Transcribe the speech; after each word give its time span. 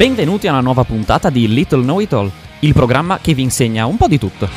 Benvenuti 0.00 0.48
a 0.48 0.52
una 0.52 0.62
nuova 0.62 0.84
puntata 0.84 1.28
di 1.28 1.46
Little 1.46 1.82
Know 1.82 2.00
It 2.00 2.14
All, 2.14 2.30
il 2.60 2.72
programma 2.72 3.18
che 3.20 3.34
vi 3.34 3.42
insegna 3.42 3.84
un 3.84 3.98
po' 3.98 4.08
di 4.08 4.18
tutto. 4.18 4.48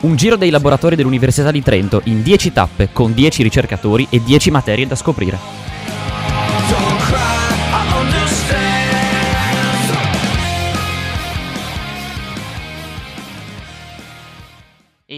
Un 0.00 0.16
giro 0.16 0.34
dei 0.34 0.50
laboratori 0.50 0.96
dell'Università 0.96 1.52
di 1.52 1.62
Trento 1.62 2.00
in 2.06 2.22
10 2.22 2.52
tappe 2.52 2.88
con 2.92 3.14
10 3.14 3.44
ricercatori 3.44 4.08
e 4.10 4.20
10 4.24 4.50
materie 4.50 4.88
da 4.88 4.96
scoprire. 4.96 5.67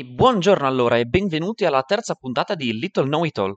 Buongiorno 0.05 0.67
allora 0.67 0.97
e 0.97 1.05
benvenuti 1.05 1.65
alla 1.65 1.83
terza 1.83 2.15
puntata 2.15 2.55
di 2.55 2.73
Little 2.79 3.05
Know 3.05 3.25
It 3.25 3.39
All. 3.39 3.55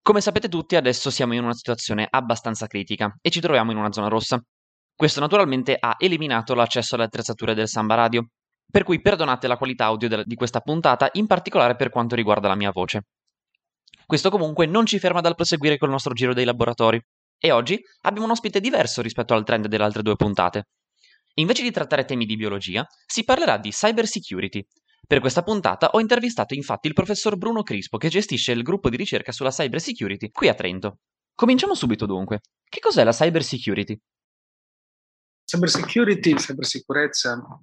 Come 0.00 0.20
sapete 0.20 0.48
tutti 0.48 0.76
adesso 0.76 1.10
siamo 1.10 1.34
in 1.34 1.42
una 1.42 1.54
situazione 1.54 2.06
abbastanza 2.08 2.66
critica 2.66 3.16
e 3.20 3.30
ci 3.30 3.40
troviamo 3.40 3.70
in 3.72 3.76
una 3.76 3.92
zona 3.92 4.08
rossa. 4.08 4.42
Questo 4.94 5.20
naturalmente 5.20 5.76
ha 5.78 5.96
eliminato 5.98 6.54
l'accesso 6.54 6.94
alle 6.94 7.04
attrezzature 7.04 7.54
del 7.54 7.68
Samba 7.68 7.94
Radio, 7.94 8.28
per 8.70 8.84
cui 8.84 9.00
perdonate 9.00 9.46
la 9.46 9.56
qualità 9.56 9.86
audio 9.86 10.08
del- 10.08 10.24
di 10.24 10.34
questa 10.34 10.60
puntata, 10.60 11.08
in 11.12 11.26
particolare 11.26 11.76
per 11.76 11.90
quanto 11.90 12.14
riguarda 12.14 12.48
la 12.48 12.56
mia 12.56 12.70
voce. 12.70 13.06
Questo 14.06 14.30
comunque 14.30 14.66
non 14.66 14.86
ci 14.86 14.98
ferma 14.98 15.20
dal 15.20 15.34
proseguire 15.34 15.78
col 15.78 15.90
nostro 15.90 16.14
giro 16.14 16.34
dei 16.34 16.44
laboratori 16.44 17.00
e 17.38 17.50
oggi 17.50 17.80
abbiamo 18.02 18.26
un 18.26 18.32
ospite 18.32 18.60
diverso 18.60 19.02
rispetto 19.02 19.34
al 19.34 19.44
trend 19.44 19.66
delle 19.66 19.84
altre 19.84 20.02
due 20.02 20.16
puntate. 20.16 20.66
Invece 21.36 21.62
di 21.62 21.70
trattare 21.70 22.04
temi 22.04 22.26
di 22.26 22.36
biologia, 22.36 22.86
si 23.06 23.24
parlerà 23.24 23.56
di 23.56 23.70
cyber 23.70 24.06
security. 24.06 24.62
Per 25.06 25.20
questa 25.20 25.42
puntata 25.42 25.90
ho 25.90 26.00
intervistato 26.00 26.54
infatti 26.54 26.86
il 26.86 26.94
professor 26.94 27.36
Bruno 27.36 27.62
Crispo 27.62 27.98
che 27.98 28.08
gestisce 28.08 28.52
il 28.52 28.62
gruppo 28.62 28.88
di 28.88 28.96
ricerca 28.96 29.32
sulla 29.32 29.50
cyber 29.50 29.80
security 29.80 30.30
qui 30.30 30.48
a 30.48 30.54
Trento. 30.54 30.98
Cominciamo 31.34 31.74
subito 31.74 32.06
dunque. 32.06 32.40
Che 32.68 32.80
cos'è 32.80 33.04
la 33.04 33.12
cyber 33.12 33.42
security? 33.42 33.98
Cyber 35.44 35.68
security, 35.68 36.34
cybersicurezza, 36.34 37.60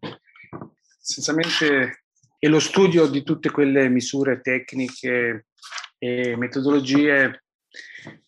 essenzialmente 1.01 2.03
è 2.37 2.47
lo 2.47 2.59
studio 2.59 3.07
di 3.07 3.23
tutte 3.23 3.49
quelle 3.49 3.89
misure 3.89 4.41
tecniche 4.41 5.47
e 5.97 6.35
metodologie 6.37 7.43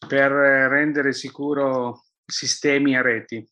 per 0.08 0.32
rendere 0.32 1.14
sicuro 1.14 2.06
sistemi 2.26 2.96
a 2.98 3.02
reti, 3.02 3.48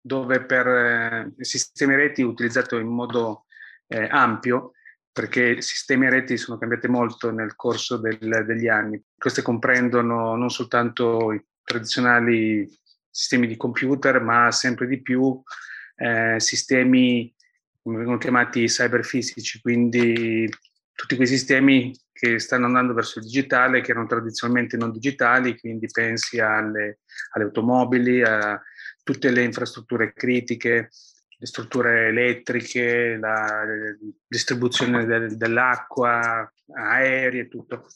dove 0.00 0.44
per 0.44 0.66
eh, 0.66 1.34
sistemi 1.40 1.94
a 1.94 1.96
reti 1.96 2.22
utilizzato 2.22 2.78
in 2.78 2.88
modo 2.88 3.46
eh, 3.90 4.06
ampio, 4.10 4.72
perché 5.12 5.60
sistemi 5.60 6.06
a 6.06 6.10
reti 6.10 6.36
sono 6.36 6.58
cambiati 6.58 6.86
molto 6.88 7.30
nel 7.32 7.56
corso 7.56 7.96
del- 7.98 8.44
degli 8.46 8.68
anni. 8.68 9.02
Queste 9.16 9.42
comprendono 9.42 10.36
non 10.36 10.50
soltanto 10.50 11.32
i 11.32 11.44
tradizionali 11.62 12.68
sistemi 13.10 13.46
di 13.46 13.56
computer, 13.56 14.20
ma 14.20 14.50
sempre 14.52 14.86
di 14.86 15.02
più 15.02 15.42
eh, 15.96 16.36
sistemi 16.38 17.34
come 17.82 17.96
vengono 17.96 18.18
chiamati 18.18 18.66
cyberfisici, 18.66 19.60
quindi 19.60 20.48
tutti 20.92 21.16
quei 21.16 21.26
sistemi 21.26 21.92
che 22.12 22.38
stanno 22.38 22.66
andando 22.66 22.92
verso 22.92 23.18
il 23.18 23.24
digitale, 23.24 23.80
che 23.80 23.90
erano 23.92 24.06
tradizionalmente 24.06 24.76
non 24.76 24.92
digitali, 24.92 25.58
quindi 25.58 25.86
pensi 25.90 26.38
alle, 26.38 27.00
alle 27.32 27.44
automobili, 27.44 28.22
a 28.22 28.60
tutte 29.02 29.30
le 29.30 29.42
infrastrutture 29.42 30.12
critiche, 30.12 30.90
le 31.40 31.46
strutture 31.46 32.08
elettriche, 32.08 33.16
la 33.16 33.64
distribuzione 34.26 35.06
del- 35.06 35.38
dell'acqua, 35.38 36.52
aerei 36.74 37.40
e 37.40 37.48
tutto. 37.48 37.86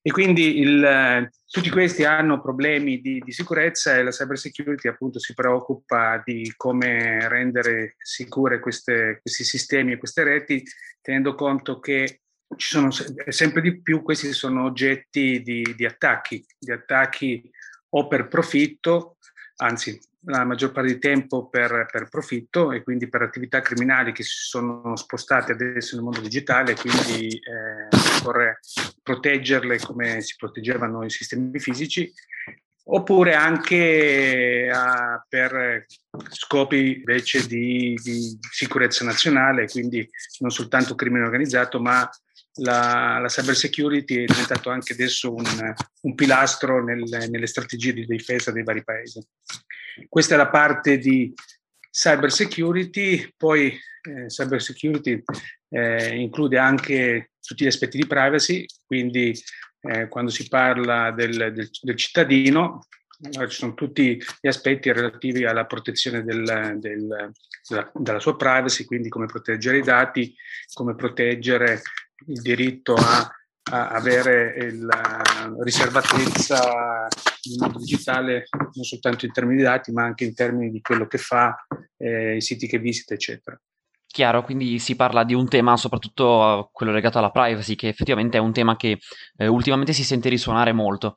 E 0.00 0.12
quindi 0.12 0.60
il, 0.60 1.28
tutti 1.50 1.68
questi 1.68 2.04
hanno 2.04 2.40
problemi 2.40 3.00
di, 3.00 3.20
di 3.24 3.32
sicurezza 3.32 3.96
e 3.96 4.04
la 4.04 4.10
cyber 4.10 4.38
security 4.38 4.86
appunto 4.86 5.18
si 5.18 5.34
preoccupa 5.34 6.22
di 6.24 6.52
come 6.56 7.28
rendere 7.28 7.96
sicure 7.98 8.60
queste- 8.60 9.18
questi 9.20 9.42
sistemi 9.42 9.92
e 9.92 9.98
queste 9.98 10.22
reti, 10.22 10.62
tenendo 11.00 11.34
conto 11.34 11.80
che 11.80 12.20
ci 12.54 12.68
sono 12.68 12.92
se- 12.92 13.12
sempre 13.32 13.62
di 13.62 13.82
più, 13.82 14.02
questi 14.02 14.32
sono 14.32 14.62
oggetti 14.62 15.42
di, 15.42 15.74
di 15.76 15.84
attacchi, 15.84 16.46
di 16.56 16.70
attacchi 16.70 17.50
o 17.90 18.06
per 18.06 18.28
profitto, 18.28 19.16
anzi 19.56 19.98
la 20.26 20.44
maggior 20.44 20.72
parte 20.72 20.90
del 20.90 20.98
tempo 20.98 21.48
per, 21.48 21.86
per 21.90 22.08
profitto 22.08 22.72
e 22.72 22.82
quindi 22.82 23.08
per 23.08 23.22
attività 23.22 23.60
criminali 23.60 24.12
che 24.12 24.22
si 24.22 24.34
sono 24.34 24.96
spostate 24.96 25.52
adesso 25.52 25.94
nel 25.94 26.04
mondo 26.04 26.20
digitale, 26.20 26.74
quindi 26.74 27.28
eh, 27.28 27.96
occorre 28.20 28.60
proteggerle 29.02 29.78
come 29.78 30.20
si 30.20 30.34
proteggevano 30.36 31.04
i 31.04 31.10
sistemi 31.10 31.58
fisici, 31.60 32.12
oppure 32.88 33.34
anche 33.34 34.70
ah, 34.72 35.24
per 35.28 35.86
scopi 36.30 36.96
invece 36.98 37.46
di, 37.46 37.98
di 38.02 38.38
sicurezza 38.50 39.04
nazionale, 39.04 39.66
quindi 39.68 40.08
non 40.40 40.50
soltanto 40.50 40.94
crimine 40.94 41.24
organizzato, 41.24 41.80
ma 41.80 42.08
la, 42.56 43.18
la 43.20 43.28
cyber 43.28 43.54
security 43.56 44.22
è 44.22 44.24
diventato 44.24 44.70
anche 44.70 44.92
adesso 44.92 45.32
un, 45.34 45.44
un 46.02 46.14
pilastro 46.14 46.82
nel- 46.82 47.28
nelle 47.30 47.46
strategie 47.46 47.92
di 47.92 48.06
difesa 48.06 48.50
dei 48.52 48.62
vari 48.62 48.82
paesi. 48.84 49.20
Questa 50.08 50.34
è 50.34 50.36
la 50.36 50.48
parte 50.48 50.98
di 50.98 51.32
cyber 51.90 52.30
security, 52.32 53.32
poi 53.36 53.78
eh, 54.02 54.26
cyber 54.26 54.62
security 54.62 55.22
eh, 55.70 56.14
include 56.14 56.58
anche 56.58 57.30
tutti 57.40 57.64
gli 57.64 57.68
aspetti 57.68 57.98
di 57.98 58.06
privacy, 58.06 58.64
quindi 58.84 59.34
eh, 59.80 60.08
quando 60.08 60.30
si 60.30 60.48
parla 60.48 61.10
del, 61.12 61.52
del- 61.52 61.70
del 61.80 61.96
cittadino, 61.96 62.86
allora 63.22 63.48
ci 63.48 63.56
sono 63.56 63.72
tutti 63.74 64.22
gli 64.40 64.48
aspetti 64.48 64.92
relativi 64.92 65.44
alla 65.46 65.64
protezione 65.64 66.22
del- 66.22 66.76
del- 66.78 67.32
della, 67.68 67.90
della 67.94 68.20
sua 68.20 68.36
privacy, 68.36 68.84
quindi 68.84 69.08
come 69.08 69.26
proteggere 69.26 69.78
i 69.78 69.82
dati, 69.82 70.34
come 70.74 70.94
proteggere 70.94 71.80
il 72.26 72.40
diritto 72.40 72.94
a, 72.94 73.30
a 73.70 73.88
avere 73.90 74.72
la 74.74 75.22
riservatezza 75.62 77.08
nel 77.48 77.58
mondo 77.58 77.78
digitale, 77.78 78.46
non 78.50 78.84
soltanto 78.84 79.26
in 79.26 79.32
termini 79.32 79.58
di 79.58 79.64
dati, 79.64 79.92
ma 79.92 80.04
anche 80.04 80.24
in 80.24 80.34
termini 80.34 80.70
di 80.70 80.80
quello 80.80 81.06
che 81.06 81.18
fa, 81.18 81.54
eh, 81.96 82.36
i 82.36 82.40
siti 82.40 82.66
che 82.66 82.78
visita, 82.78 83.14
eccetera. 83.14 83.60
Chiaro, 84.06 84.42
quindi 84.42 84.78
si 84.78 84.96
parla 84.96 85.24
di 85.24 85.34
un 85.34 85.48
tema, 85.48 85.76
soprattutto 85.76 86.60
eh, 86.60 86.68
quello 86.72 86.92
legato 86.92 87.18
alla 87.18 87.30
privacy, 87.30 87.74
che 87.74 87.88
effettivamente 87.88 88.38
è 88.38 88.40
un 88.40 88.52
tema 88.52 88.76
che 88.76 88.98
eh, 89.36 89.46
ultimamente 89.46 89.92
si 89.92 90.04
sente 90.04 90.28
risuonare 90.28 90.72
molto. 90.72 91.16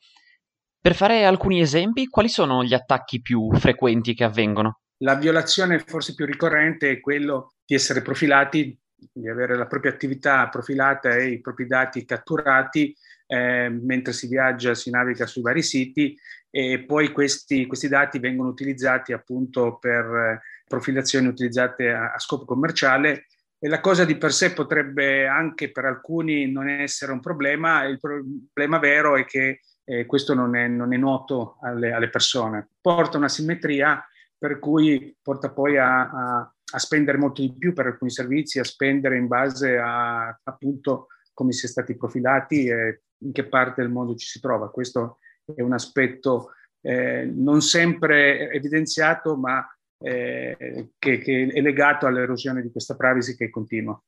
Per 0.82 0.96
fare 0.96 1.26
alcuni 1.26 1.62
esempi, 1.62 2.08
quali 2.08 2.30
sono 2.30 2.64
gli 2.64 2.74
attacchi 2.74 3.22
più 3.22 3.50
frequenti 3.54 4.14
che 4.14 4.24
avvengono? 4.24 4.82
La 5.02 5.16
violazione 5.16 5.80
forse 5.80 6.14
più 6.14 6.26
ricorrente 6.26 6.92
è 6.92 7.00
quello 7.00 7.54
di 7.66 7.76
essere 7.76 8.02
profilati, 8.02 8.78
di 9.12 9.28
avere 9.30 9.56
la 9.56 9.68
propria 9.68 9.92
attività 9.92 10.48
profilata 10.50 11.16
e 11.16 11.30
i 11.30 11.42
propri 11.42 11.68
dati 11.68 12.06
catturati 12.06 12.96
eh, 13.28 13.70
mentre 13.70 14.14
si 14.14 14.28
viaggia, 14.28 14.74
si 14.74 14.90
naviga 14.90 15.26
sui 15.26 15.42
vari 15.42 15.62
siti 15.62 16.18
e 16.50 16.84
poi 16.86 17.12
questi, 17.12 17.68
questi 17.68 17.88
dati 17.88 18.18
vengono 18.20 18.50
utilizzati 18.50 19.14
appunto 19.14 19.78
per 19.78 20.06
eh, 20.06 20.42
profilazioni 20.68 21.28
utilizzate 21.28 21.92
a, 21.92 22.14
a 22.14 22.20
scopo 22.20 22.46
commerciale 22.46 23.26
e 23.60 23.68
la 23.68 23.82
cosa 23.82 24.06
di 24.06 24.18
per 24.18 24.32
sé 24.32 24.54
potrebbe 24.54 25.28
anche 25.28 25.72
per 25.72 25.86
alcuni 25.86 26.50
non 26.50 26.70
essere 26.70 27.12
un 27.12 27.20
problema, 27.20 27.84
il 27.84 28.00
problema 28.00 28.80
vero 28.80 29.18
è 29.18 29.26
che 29.26 29.60
eh, 29.84 30.06
questo 30.06 30.34
non 30.34 30.56
è, 30.56 30.68
non 30.68 30.94
è 30.94 30.98
noto 30.98 31.58
alle, 31.62 31.92
alle 31.92 32.10
persone. 32.10 32.70
Porta 32.80 33.18
una 33.18 33.28
simmetria 33.28 34.02
per 34.38 34.60
cui 34.60 35.14
porta 35.22 35.52
poi 35.52 35.78
a, 35.78 36.10
a- 36.10 36.54
a 36.72 36.80
spendere 36.80 37.18
molto 37.18 37.42
di 37.42 37.54
più 37.54 37.74
per 37.74 37.88
alcuni 37.88 38.12
servizi, 38.12 38.60
a 38.60 38.64
spendere 38.64 39.18
in 39.18 39.28
base 39.28 39.78
a 39.78 40.28
appunto 40.44 41.08
come 41.34 41.52
si 41.52 41.66
è 41.66 41.70
stati 41.70 41.96
profilati 41.96 42.68
e 42.68 43.04
in 43.20 43.32
che 43.32 43.46
parte 43.48 43.82
del 43.82 43.92
mondo 43.92 44.16
ci 44.16 44.28
si 44.28 44.40
trova. 44.40 44.70
Questo 44.70 45.20
è 45.44 45.62
un 45.62 45.74
aspetto 45.74 46.52
eh, 46.82 47.26
non 47.26 47.62
sempre 47.62 48.52
evidenziato, 48.52 49.36
ma 49.36 49.66
eh, 50.02 50.92
che, 50.98 51.18
che 51.20 51.48
è 51.48 51.62
legato 51.62 52.06
all'erosione 52.06 52.62
di 52.62 52.72
questa 52.72 52.96
privacy 52.96 53.36
che 53.36 53.46
è 53.46 53.50
continua. 53.50 54.02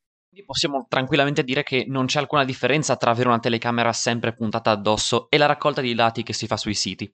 Possiamo 0.46 0.86
tranquillamente 0.88 1.44
dire 1.44 1.62
che 1.62 1.84
non 1.86 2.06
c'è 2.06 2.18
alcuna 2.18 2.44
differenza 2.44 2.96
tra 2.96 3.10
avere 3.10 3.28
una 3.28 3.38
telecamera 3.38 3.92
sempre 3.92 4.32
puntata 4.32 4.70
addosso 4.70 5.28
e 5.28 5.36
la 5.36 5.44
raccolta 5.44 5.82
di 5.82 5.94
dati 5.94 6.22
che 6.22 6.32
si 6.32 6.46
fa 6.46 6.56
sui 6.56 6.72
siti. 6.72 7.12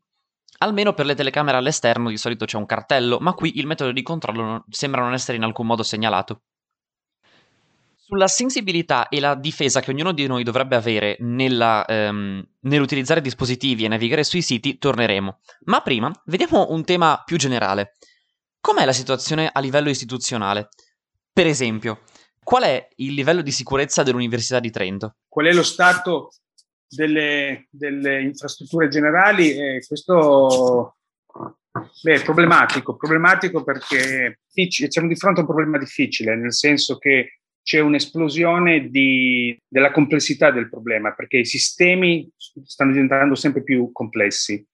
Almeno 0.59 0.93
per 0.93 1.07
le 1.07 1.15
telecamere 1.15 1.57
all'esterno 1.57 2.09
di 2.09 2.17
solito 2.17 2.45
c'è 2.45 2.57
un 2.57 2.67
cartello, 2.67 3.19
ma 3.21 3.35
qui 3.35 3.59
il 3.59 3.67
metodo 3.67 3.93
di 3.93 4.03
controllo 4.03 4.43
non- 4.43 4.65
sembra 4.71 5.03
non 5.03 5.13
essere 5.13 5.37
in 5.37 5.45
alcun 5.45 5.67
modo 5.67 5.83
segnalato. 5.83 6.43
Sulla 7.95 8.27
sensibilità 8.27 9.09
e 9.09 9.21
la 9.21 9.35
difesa 9.35 9.81
che 9.81 9.91
ognuno 9.91 10.13
di 10.13 10.27
noi 10.27 10.43
dovrebbe 10.43 10.77
avere 10.77 11.17
nella, 11.21 11.85
ehm, 11.85 12.43
nell'utilizzare 12.61 13.21
dispositivi 13.21 13.85
e 13.85 13.89
navigare 13.89 14.25
sui 14.25 14.41
siti 14.41 14.79
torneremo. 14.79 15.41
Ma 15.67 15.83
prima 15.83 16.11
vediamo 16.25 16.69
un 16.71 16.85
tema 16.85 17.23
più 17.25 17.37
generale. 17.37 17.97
Com'è 18.61 18.85
la 18.87 18.93
situazione 18.93 19.51
a 19.53 19.61
livello 19.61 19.91
istituzionale? 19.91 20.71
Per 21.31 21.47
esempio, 21.47 22.01
qual 22.43 22.63
è 22.63 22.89
il 22.97 23.13
livello 23.13 23.43
di 23.43 23.53
sicurezza 23.53 24.03
dell'Università 24.03 24.59
di 24.59 24.71
Trento? 24.71 25.17
Qual 25.29 25.47
è 25.47 25.53
lo 25.53 25.63
stato 25.63 26.31
delle, 26.89 27.67
delle 27.71 28.23
infrastrutture 28.23 28.89
generali? 28.89 29.51
Eh, 29.51 29.85
questo 29.87 30.97
beh, 32.03 32.15
è 32.15 32.23
problematico, 32.23 32.97
problematico 32.97 33.63
perché 33.63 34.41
siamo 34.89 35.09
di 35.09 35.17
fronte 35.17 35.41
a 35.41 35.43
un 35.43 35.49
problema 35.49 35.79
difficile, 35.79 36.37
nel 36.37 36.55
senso 36.55 36.99
che 36.99 37.39
c'è 37.63 37.81
un'esplosione 37.81 38.89
di, 38.89 39.57
della 39.69 39.91
complessità 39.91 40.51
del 40.51 40.71
problema, 40.71 41.13
perché 41.13 41.39
i 41.39 41.45
sistemi 41.45 42.27
stanno 42.65 42.93
diventando 42.93 43.35
sempre 43.35 43.63
più 43.63 43.93
complessi. 43.93 44.67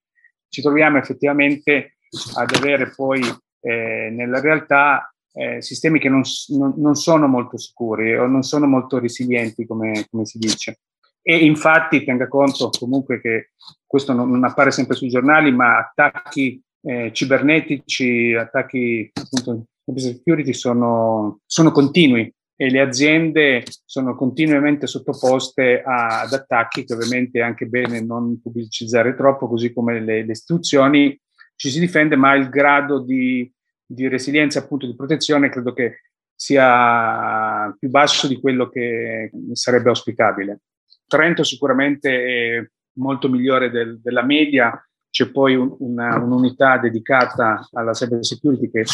Ci 0.48 0.62
troviamo 0.62 0.98
effettivamente 0.98 1.96
ad 2.36 2.54
avere 2.54 2.92
poi 2.94 3.20
eh, 3.60 4.10
nella 4.12 4.40
realtà 4.40 5.12
eh, 5.32 5.60
sistemi 5.60 5.98
che 5.98 6.08
non, 6.08 6.22
non, 6.50 6.74
non, 6.76 6.94
sono 6.94 7.26
molto 7.26 7.58
sicuri 7.58 8.16
o 8.16 8.26
non 8.26 8.42
sono 8.42 8.66
molto 8.66 9.00
resilienti, 9.00 9.66
come, 9.66 10.06
come, 10.08 10.24
si 10.24 10.38
dice. 10.38 10.78
E 11.26 11.44
infatti 11.44 12.04
tenga 12.04 12.28
conto 12.28 12.68
comunque 12.68 13.20
che 13.20 13.52
questo 13.86 14.12
non, 14.12 14.44
appare 14.44 14.70
sempre 14.70 14.94
sui 14.94 15.08
giornali, 15.08 15.52
ma 15.52 15.78
attacchi 15.78 16.60
eh, 16.82 17.10
cibernetici, 17.14 18.34
attacchi 18.34 19.10
appunto 19.14 19.64
security 19.96 20.52
sono, 20.52 21.40
sono 21.46 21.70
continui 21.70 22.30
e 22.56 22.70
le 22.70 22.80
aziende 22.80 23.64
sono 23.84 24.14
continuamente 24.14 24.86
sottoposte 24.86 25.82
a, 25.82 26.20
ad 26.20 26.32
attacchi 26.32 26.84
che 26.84 26.92
ovviamente 26.92 27.40
è 27.40 27.42
anche 27.42 27.66
bene 27.66 28.00
non 28.00 28.40
pubblicizzare 28.40 29.14
troppo, 29.16 29.48
così 29.48 29.72
come 29.72 30.00
le, 30.00 30.24
le 30.24 30.32
istituzioni 30.32 31.18
ci 31.56 31.70
si 31.70 31.80
difende, 31.80 32.16
ma 32.16 32.34
il 32.34 32.48
grado 32.48 33.00
di, 33.00 33.50
di 33.86 34.08
resilienza, 34.08 34.58
appunto 34.58 34.86
di 34.86 34.94
protezione, 34.94 35.48
credo 35.48 35.72
che 35.72 36.00
sia 36.34 37.74
più 37.78 37.88
basso 37.88 38.26
di 38.26 38.40
quello 38.40 38.68
che 38.68 39.30
sarebbe 39.52 39.88
auspicabile. 39.88 40.60
Trento 41.06 41.42
sicuramente 41.42 42.10
è 42.10 42.70
molto 42.94 43.28
migliore 43.28 43.70
del, 43.70 44.00
della 44.00 44.24
media, 44.24 44.78
c'è 45.10 45.30
poi 45.30 45.54
un, 45.54 45.74
una, 45.78 46.18
un'unità 46.18 46.78
dedicata 46.78 47.68
alla 47.72 47.92
cyber 47.92 48.24
security 48.24 48.68
che 48.68 48.84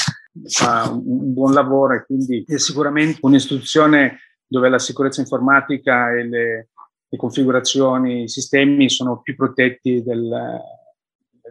fa 0.48 0.90
un, 0.90 1.02
un, 1.06 1.32
buon 1.32 1.54
lavoro 1.54 1.94
e 1.94 2.04
quindi 2.04 2.44
è 2.46 2.58
sicuramente 2.58 3.20
un'istituzione 3.22 4.18
dove 4.46 4.68
la 4.68 4.78
sicurezza 4.78 5.22
informatica 5.22 6.12
e 6.12 6.28
le, 6.28 6.68
le 7.08 7.18
configurazioni, 7.18 8.24
i 8.24 8.28
sistemi 8.28 8.90
sono 8.90 9.22
più 9.22 9.34
protetti 9.34 10.02
del, 10.02 10.60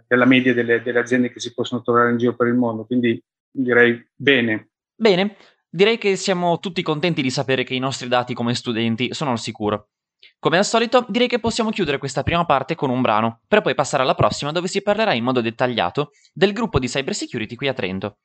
della 0.07 0.25
media 0.25 0.53
delle, 0.53 0.81
delle 0.81 0.99
aziende 0.99 1.31
che 1.31 1.39
si 1.39 1.53
possono 1.53 1.81
trovare 1.81 2.11
in 2.11 2.17
giro 2.17 2.35
per 2.35 2.47
il 2.47 2.55
mondo. 2.55 2.85
Quindi 2.85 3.21
direi 3.49 4.07
bene. 4.15 4.69
Bene, 4.95 5.35
direi 5.69 5.97
che 5.97 6.15
siamo 6.15 6.59
tutti 6.59 6.81
contenti 6.81 7.21
di 7.21 7.29
sapere 7.29 7.63
che 7.63 7.73
i 7.73 7.79
nostri 7.79 8.07
dati 8.07 8.33
come 8.33 8.53
studenti 8.53 9.13
sono 9.13 9.31
al 9.31 9.39
sicuro. 9.39 9.89
Come 10.39 10.57
al 10.57 10.65
solito, 10.65 11.05
direi 11.09 11.27
che 11.27 11.39
possiamo 11.39 11.69
chiudere 11.69 11.97
questa 11.97 12.23
prima 12.23 12.45
parte 12.45 12.75
con 12.75 12.89
un 12.89 13.01
brano, 13.01 13.41
per 13.47 13.61
poi 13.61 13.75
passare 13.75 14.03
alla 14.03 14.15
prossima 14.15 14.51
dove 14.51 14.67
si 14.67 14.81
parlerà 14.81 15.13
in 15.13 15.23
modo 15.23 15.41
dettagliato 15.41 16.11
del 16.33 16.53
gruppo 16.53 16.79
di 16.79 16.87
cybersecurity 16.87 17.55
qui 17.55 17.67
a 17.67 17.73
Trento. 17.73 18.17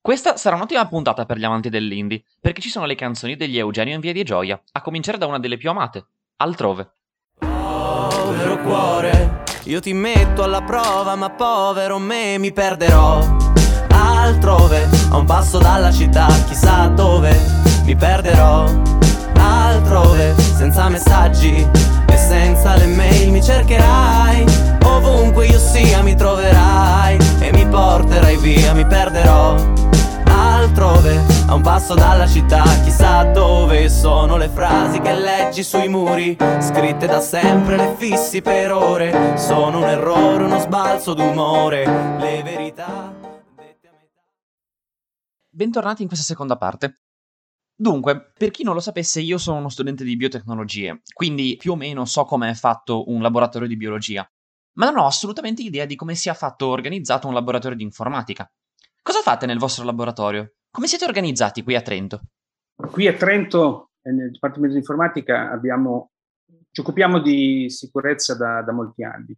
Questa 0.00 0.36
sarà 0.36 0.56
un'ottima 0.56 0.86
puntata 0.86 1.24
per 1.26 1.36
gli 1.36 1.44
amanti 1.44 1.68
dell'indie, 1.68 2.22
perché 2.40 2.60
ci 2.60 2.68
sono 2.68 2.86
le 2.86 2.94
canzoni 2.94 3.34
degli 3.34 3.58
Eugenio 3.58 3.94
in 3.94 4.00
Via 4.00 4.12
di 4.12 4.22
Gioia, 4.22 4.60
a 4.72 4.80
cominciare 4.80 5.18
da 5.18 5.26
una 5.26 5.38
delle 5.38 5.56
più 5.56 5.68
amate, 5.70 6.06
Altrove. 6.36 6.92
Povero 7.38 8.58
cuore, 8.62 9.42
io 9.64 9.80
ti 9.80 9.92
metto 9.92 10.42
alla 10.42 10.62
prova, 10.62 11.16
ma 11.16 11.30
povero 11.30 11.98
me 11.98 12.38
mi 12.38 12.52
perderò. 12.52 13.20
Altrove, 13.90 14.88
a 15.10 15.16
un 15.16 15.24
passo 15.24 15.58
dalla 15.58 15.90
città, 15.90 16.26
chissà 16.46 16.86
dove 16.88 17.36
mi 17.84 17.96
perderò 17.96 19.05
altrove 19.76 20.34
Senza 20.38 20.88
messaggi 20.88 21.94
e 22.08 22.16
senza 22.16 22.76
le 22.76 22.86
mail 22.86 23.30
mi 23.30 23.42
cercherai. 23.42 24.44
Ovunque 24.84 25.46
io 25.46 25.58
sia 25.58 26.02
mi 26.02 26.14
troverai 26.14 27.18
E 27.40 27.52
mi 27.52 27.66
porterai 27.66 28.36
via, 28.38 28.72
mi 28.72 28.86
perderò 28.86 29.54
Altrove, 30.28 31.20
a 31.46 31.54
un 31.54 31.62
passo 31.62 31.94
dalla 31.94 32.26
città. 32.26 32.62
Chissà 32.82 33.24
dove 33.24 33.88
sono 33.88 34.36
le 34.36 34.48
frasi 34.48 35.00
che 35.00 35.14
leggi 35.14 35.62
sui 35.62 35.88
muri 35.88 36.36
Scritte 36.58 37.06
da 37.06 37.20
sempre, 37.20 37.76
le 37.76 37.94
fissi 37.96 38.42
per 38.42 38.72
ore. 38.72 39.36
Sono 39.36 39.78
un 39.78 39.84
errore, 39.84 40.44
uno 40.44 40.58
sbalzo 40.58 41.14
d'umore 41.14 41.84
Le 42.18 42.42
verità 42.42 43.14
Bentornati 45.48 46.02
in 46.02 46.08
questa 46.08 46.26
seconda 46.26 46.56
parte. 46.58 47.05
Dunque, 47.78 48.32
per 48.32 48.50
chi 48.50 48.62
non 48.64 48.72
lo 48.72 48.80
sapesse, 48.80 49.20
io 49.20 49.36
sono 49.36 49.58
uno 49.58 49.68
studente 49.68 50.02
di 50.02 50.16
biotecnologie, 50.16 51.02
quindi 51.12 51.56
più 51.58 51.72
o 51.72 51.76
meno 51.76 52.06
so 52.06 52.24
come 52.24 52.48
è 52.48 52.54
fatto 52.54 53.10
un 53.10 53.20
laboratorio 53.20 53.68
di 53.68 53.76
biologia, 53.76 54.26
ma 54.78 54.86
non 54.86 54.96
ho 54.96 55.06
assolutamente 55.06 55.60
idea 55.60 55.84
di 55.84 55.94
come 55.94 56.14
sia 56.14 56.32
fatto 56.32 56.68
organizzato 56.68 57.26
un 57.26 57.34
laboratorio 57.34 57.76
di 57.76 57.82
informatica. 57.82 58.50
Cosa 59.02 59.20
fate 59.20 59.44
nel 59.44 59.58
vostro 59.58 59.84
laboratorio? 59.84 60.54
Come 60.70 60.86
siete 60.86 61.04
organizzati 61.04 61.62
qui 61.62 61.74
a 61.74 61.82
Trento? 61.82 62.22
Qui 62.74 63.06
a 63.06 63.14
Trento, 63.14 63.90
eh, 64.00 64.10
nel 64.10 64.30
Dipartimento 64.30 64.72
di 64.72 64.80
Informatica, 64.80 65.50
abbiamo, 65.50 66.12
ci 66.70 66.80
occupiamo 66.80 67.20
di 67.20 67.68
sicurezza 67.68 68.34
da, 68.34 68.62
da 68.62 68.72
molti 68.72 69.04
anni. 69.04 69.36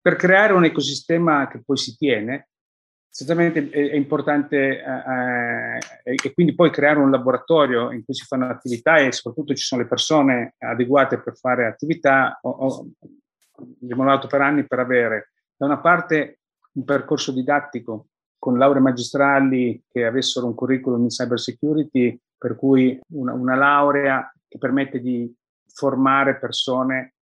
Per 0.00 0.14
creare 0.14 0.52
un 0.52 0.64
ecosistema 0.64 1.48
che 1.48 1.60
poi 1.64 1.76
si 1.76 1.96
tiene, 1.96 2.49
Certamente 3.12 3.70
è, 3.70 3.96
importante 3.96 4.82
eh, 4.82 5.78
eh, 6.04 6.14
e 6.22 6.32
quindi 6.32 6.54
poi 6.54 6.70
creare 6.70 7.00
un 7.00 7.10
laboratorio 7.10 7.90
in 7.90 8.04
cui 8.04 8.14
si 8.14 8.24
fanno 8.24 8.46
attività 8.48 8.96
e 8.98 9.10
soprattutto 9.10 9.52
ci 9.52 9.64
sono 9.64 9.82
le 9.82 9.88
persone 9.88 10.54
adeguate 10.58 11.20
per 11.20 11.36
fare 11.36 11.66
attività. 11.66 12.38
Ho, 12.42 12.50
ho 12.50 12.86
lavorato 13.80 14.28
per 14.28 14.40
anni 14.40 14.64
per 14.64 14.78
avere 14.78 15.32
da 15.56 15.66
una 15.66 15.80
parte 15.80 16.38
un 16.72 16.84
percorso 16.84 17.32
didattico 17.32 18.06
con 18.38 18.56
lauree 18.56 18.80
magistrali 18.80 19.84
che 19.88 20.06
avessero 20.06 20.46
un 20.46 20.54
curriculum 20.54 21.02
in 21.02 21.08
cyber 21.08 21.38
security, 21.38 22.18
per 22.38 22.56
cui 22.56 22.98
una, 23.12 23.34
una 23.34 23.56
laurea 23.56 24.32
che 24.48 24.56
permette 24.56 25.00
di 25.00 25.30
formare 25.66 26.38
persone 26.38 27.14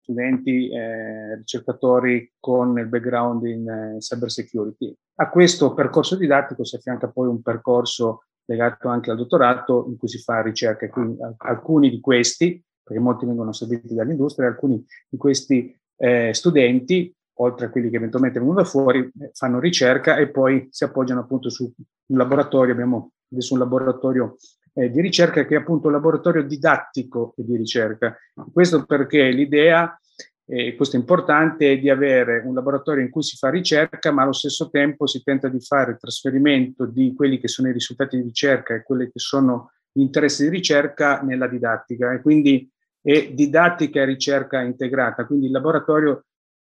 studenti, 0.00 0.68
eh, 0.70 1.36
ricercatori 1.36 2.32
con 2.40 2.78
il 2.78 2.88
background 2.88 3.44
in 3.44 3.68
eh, 3.68 3.98
cyber 3.98 4.30
security. 4.30 4.94
A 5.16 5.28
questo 5.28 5.74
percorso 5.74 6.16
didattico 6.16 6.64
si 6.64 6.76
affianca 6.76 7.08
poi 7.08 7.28
un 7.28 7.40
percorso 7.42 8.24
legato 8.46 8.88
anche 8.88 9.10
al 9.10 9.16
dottorato 9.16 9.86
in 9.88 9.96
cui 9.96 10.08
si 10.08 10.18
fa 10.18 10.42
ricerca. 10.42 10.88
Quindi, 10.88 11.18
alcuni 11.38 11.90
di 11.90 12.00
questi, 12.00 12.62
perché 12.82 13.00
molti 13.00 13.26
vengono 13.26 13.52
serviti 13.52 13.94
dall'industria, 13.94 14.48
alcuni 14.48 14.84
di 15.08 15.16
questi 15.16 15.74
eh, 15.96 16.34
studenti, 16.34 17.14
oltre 17.38 17.66
a 17.66 17.70
quelli 17.70 17.90
che 17.90 17.96
eventualmente 17.96 18.38
vengono 18.38 18.60
da 18.60 18.66
fuori, 18.66 19.00
eh, 19.00 19.30
fanno 19.32 19.58
ricerca 19.58 20.16
e 20.16 20.30
poi 20.30 20.68
si 20.70 20.84
appoggiano 20.84 21.20
appunto 21.20 21.48
su 21.48 21.72
un 22.06 22.18
laboratorio. 22.18 22.72
Abbiamo 22.72 23.12
adesso 23.30 23.54
un 23.54 23.60
laboratorio 23.60 24.36
eh, 24.74 24.90
di 24.90 25.00
ricerca 25.00 25.44
che 25.44 25.54
è 25.54 25.58
appunto 25.58 25.86
un 25.86 25.92
laboratorio 25.92 26.42
didattico 26.42 27.34
e 27.36 27.44
di 27.44 27.56
ricerca. 27.56 28.16
Questo 28.52 28.84
perché 28.84 29.30
l'idea, 29.30 29.98
e 30.46 30.74
questo 30.74 30.96
è 30.96 30.98
importante, 30.98 31.72
è 31.72 31.78
di 31.78 31.88
avere 31.88 32.42
un 32.44 32.54
laboratorio 32.54 33.02
in 33.02 33.10
cui 33.10 33.22
si 33.22 33.36
fa 33.36 33.48
ricerca, 33.48 34.12
ma 34.12 34.22
allo 34.22 34.32
stesso 34.32 34.68
tempo 34.68 35.06
si 35.06 35.22
tenta 35.22 35.48
di 35.48 35.60
fare 35.60 35.92
il 35.92 35.98
trasferimento 35.98 36.84
di 36.84 37.14
quelli 37.14 37.38
che 37.38 37.48
sono 37.48 37.68
i 37.68 37.72
risultati 37.72 38.16
di 38.16 38.22
ricerca 38.22 38.74
e 38.74 38.82
quelli 38.82 39.06
che 39.06 39.18
sono 39.18 39.72
gli 39.90 40.02
interessi 40.02 40.44
di 40.44 40.50
ricerca 40.50 41.22
nella 41.22 41.46
didattica. 41.46 42.12
E 42.12 42.20
quindi 42.20 42.70
è 43.00 43.32
didattica 43.32 44.02
e 44.02 44.04
ricerca 44.04 44.60
integrata. 44.60 45.24
Quindi 45.24 45.46
il 45.46 45.52
laboratorio 45.52 46.26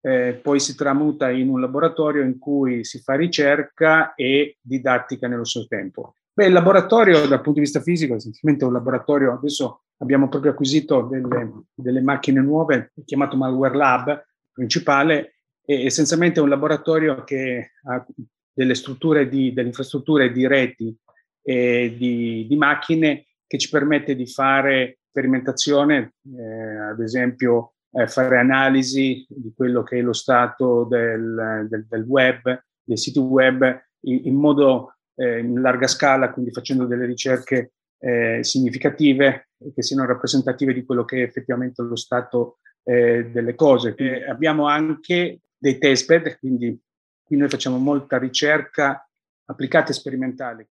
eh, 0.01 0.39
poi 0.41 0.59
si 0.59 0.75
tramuta 0.75 1.29
in 1.29 1.49
un 1.49 1.59
laboratorio 1.59 2.23
in 2.23 2.39
cui 2.39 2.83
si 2.83 2.99
fa 2.99 3.15
ricerca 3.15 4.15
e 4.15 4.57
didattica 4.61 5.27
nello 5.27 5.45
stesso 5.45 5.67
tempo. 5.67 6.15
Beh, 6.39 6.45
il 6.45 6.53
laboratorio 6.53 7.27
dal 7.27 7.41
punto 7.41 7.59
di 7.59 7.65
vista 7.65 7.81
fisico 7.81 8.13
è 8.13 8.15
essenzialmente 8.15 8.63
un 8.63 8.71
laboratorio, 8.71 9.33
adesso 9.33 9.81
abbiamo 9.97 10.29
proprio 10.29 10.51
acquisito 10.51 11.01
delle, 11.01 11.65
delle 11.73 11.99
macchine 11.99 12.39
nuove, 12.39 12.93
chiamato 13.03 13.35
Malware 13.35 13.75
Lab 13.75 14.25
principale, 14.53 15.33
è 15.65 15.73
essenzialmente 15.73 16.39
un 16.39 16.47
laboratorio 16.47 17.25
che 17.25 17.71
ha 17.83 18.05
delle 18.53 18.73
strutture 18.73 19.27
di, 19.27 19.51
delle 19.51 19.67
infrastrutture 19.67 20.31
di 20.31 20.47
reti 20.47 20.97
e 21.41 21.93
di, 21.97 22.45
di 22.47 22.55
macchine 22.55 23.25
che 23.45 23.57
ci 23.57 23.67
permette 23.67 24.15
di 24.15 24.25
fare 24.25 24.99
sperimentazione, 25.09 26.13
eh, 26.37 26.77
ad 26.91 27.01
esempio 27.01 27.73
eh, 27.91 28.07
fare 28.07 28.39
analisi 28.39 29.25
di 29.27 29.51
quello 29.53 29.83
che 29.83 29.97
è 29.97 30.01
lo 30.01 30.13
stato 30.13 30.85
del, 30.85 31.67
del, 31.69 31.85
del 31.85 32.03
web, 32.03 32.63
dei 32.81 32.95
siti 32.95 33.19
web, 33.19 33.61
in, 34.03 34.21
in 34.23 34.35
modo 34.35 34.93
eh, 35.19 35.39
in 35.39 35.61
larga 35.61 35.87
scala, 35.87 36.31
quindi 36.31 36.51
facendo 36.51 36.85
delle 36.85 37.05
ricerche 37.05 37.73
eh, 37.99 38.39
significative 38.41 39.49
che 39.73 39.83
siano 39.83 40.05
rappresentative 40.05 40.73
di 40.73 40.85
quello 40.85 41.03
che 41.03 41.17
è 41.17 41.23
effettivamente 41.23 41.81
lo 41.81 41.97
stato 41.97 42.59
eh, 42.83 43.29
delle 43.29 43.55
cose. 43.55 43.93
Eh, 43.95 44.27
abbiamo 44.29 44.67
anche 44.67 45.41
dei 45.57 45.77
testbed, 45.77 46.39
quindi 46.39 46.79
qui 47.21 47.35
noi 47.35 47.49
facciamo 47.49 47.77
molta 47.77 48.17
ricerca 48.17 49.05
applicata 49.45 49.89
e 49.89 49.93
sperimentale. 49.93 50.69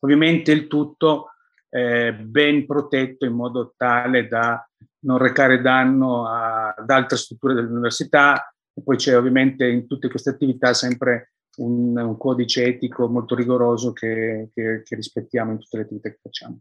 Ovviamente 0.00 0.52
il 0.52 0.66
tutto 0.66 1.32
eh, 1.68 2.14
ben 2.14 2.64
protetto 2.64 3.26
in 3.26 3.34
modo 3.34 3.74
tale 3.76 4.28
da 4.28 4.66
non 5.00 5.18
recare 5.18 5.60
danno 5.60 6.26
a, 6.26 6.70
ad 6.70 6.88
altre 6.90 7.18
strutture 7.18 7.54
dell'università. 7.54 8.50
E 8.72 8.82
poi 8.82 8.96
c'è 8.96 9.16
ovviamente 9.16 9.66
in 9.66 9.86
tutte 9.86 10.08
queste 10.08 10.30
attività 10.30 10.72
sempre 10.74 11.32
un, 11.56 11.96
un 11.96 12.16
codice 12.16 12.64
etico 12.64 13.08
molto 13.08 13.34
rigoroso 13.34 13.92
che, 13.92 14.50
che, 14.54 14.82
che 14.84 14.94
rispettiamo 14.94 15.52
in 15.52 15.58
tutte 15.58 15.76
le 15.76 15.82
attività 15.84 16.08
che 16.08 16.18
facciamo. 16.22 16.60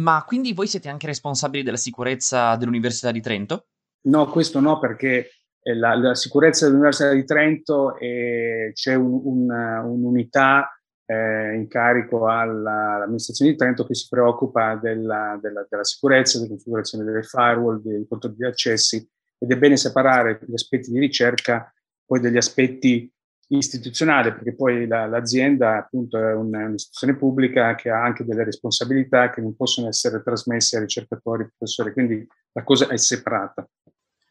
Ma 0.00 0.24
quindi 0.26 0.52
voi 0.52 0.66
siete 0.66 0.88
anche 0.88 1.06
responsabili 1.06 1.62
della 1.62 1.76
sicurezza 1.76 2.56
dell'Università 2.56 3.10
di 3.10 3.20
Trento? 3.20 3.66
No, 4.02 4.30
questo 4.30 4.60
no, 4.60 4.78
perché 4.78 5.30
la, 5.62 5.94
la 5.94 6.14
sicurezza 6.14 6.64
dell'Università 6.64 7.12
di 7.12 7.24
Trento 7.24 7.96
eh, 7.98 8.70
c'è 8.72 8.94
un, 8.94 9.20
un, 9.24 9.50
un'unità 9.50 10.70
eh, 11.04 11.54
in 11.54 11.66
carico 11.68 12.28
alla, 12.28 12.94
all'amministrazione 12.94 13.50
di 13.50 13.56
Trento 13.56 13.84
che 13.84 13.94
si 13.94 14.06
preoccupa 14.08 14.76
della, 14.76 15.38
della, 15.42 15.66
della 15.68 15.84
sicurezza, 15.84 16.38
della 16.38 16.50
configurazione 16.50 17.04
delle 17.04 17.22
firewall, 17.22 17.82
dei 17.82 18.06
controlli 18.08 18.36
di 18.36 18.44
accessi 18.46 19.08
ed 19.38 19.50
è 19.50 19.56
bene 19.56 19.76
separare 19.76 20.38
gli 20.46 20.54
aspetti 20.54 20.90
di 20.90 20.98
ricerca 20.98 21.72
poi 22.04 22.20
degli 22.20 22.36
aspetti 22.36 23.12
istituzionali, 23.56 24.32
perché 24.32 24.54
poi 24.54 24.86
la, 24.86 25.06
l'azienda 25.06 25.78
appunto 25.78 26.18
è 26.18 26.34
un'istituzione 26.34 27.16
pubblica 27.16 27.74
che 27.74 27.90
ha 27.90 28.02
anche 28.02 28.24
delle 28.24 28.44
responsabilità 28.44 29.30
che 29.30 29.40
non 29.40 29.56
possono 29.56 29.88
essere 29.88 30.22
trasmesse 30.22 30.76
ai 30.76 30.82
ricercatori 30.82 31.42
e 31.42 31.52
professori, 31.56 31.92
quindi 31.92 32.26
la 32.52 32.62
cosa 32.62 32.88
è 32.88 32.96
separata. 32.96 33.68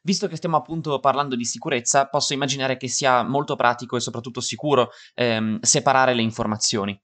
Visto 0.02 0.28
che 0.28 0.38
stiamo 0.38 0.56
appunto 0.56 1.00
parlando 1.00 1.36
di 1.36 1.44
sicurezza, 1.44 2.08
posso 2.08 2.34
immaginare 2.34 2.78
che 2.78 2.88
sia 2.88 3.24
molto 3.24 3.56
pratico 3.56 3.98
e 3.98 4.00
soprattutto 4.00 4.40
sicuro 4.40 4.92
ehm, 5.14 5.60
separare 5.60 6.14
le 6.14 6.22
informazioni. 6.22 7.00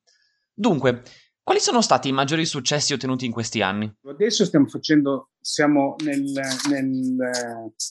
Dunque, 0.53 1.03
quali 1.46 1.60
sono 1.60 1.82
stati 1.82 2.10
i 2.10 2.12
maggiori 2.12 2.44
successi 2.44 2.94
ottenuti 2.94 3.28
in 3.28 3.32
questi 3.32 3.62
anni? 3.62 3.94
Adesso 4.08 4.46
stiamo 4.46 4.66
facendo, 4.66 5.30
siamo 5.40 5.96
nel, 6.04 6.24
nel 6.72 7.16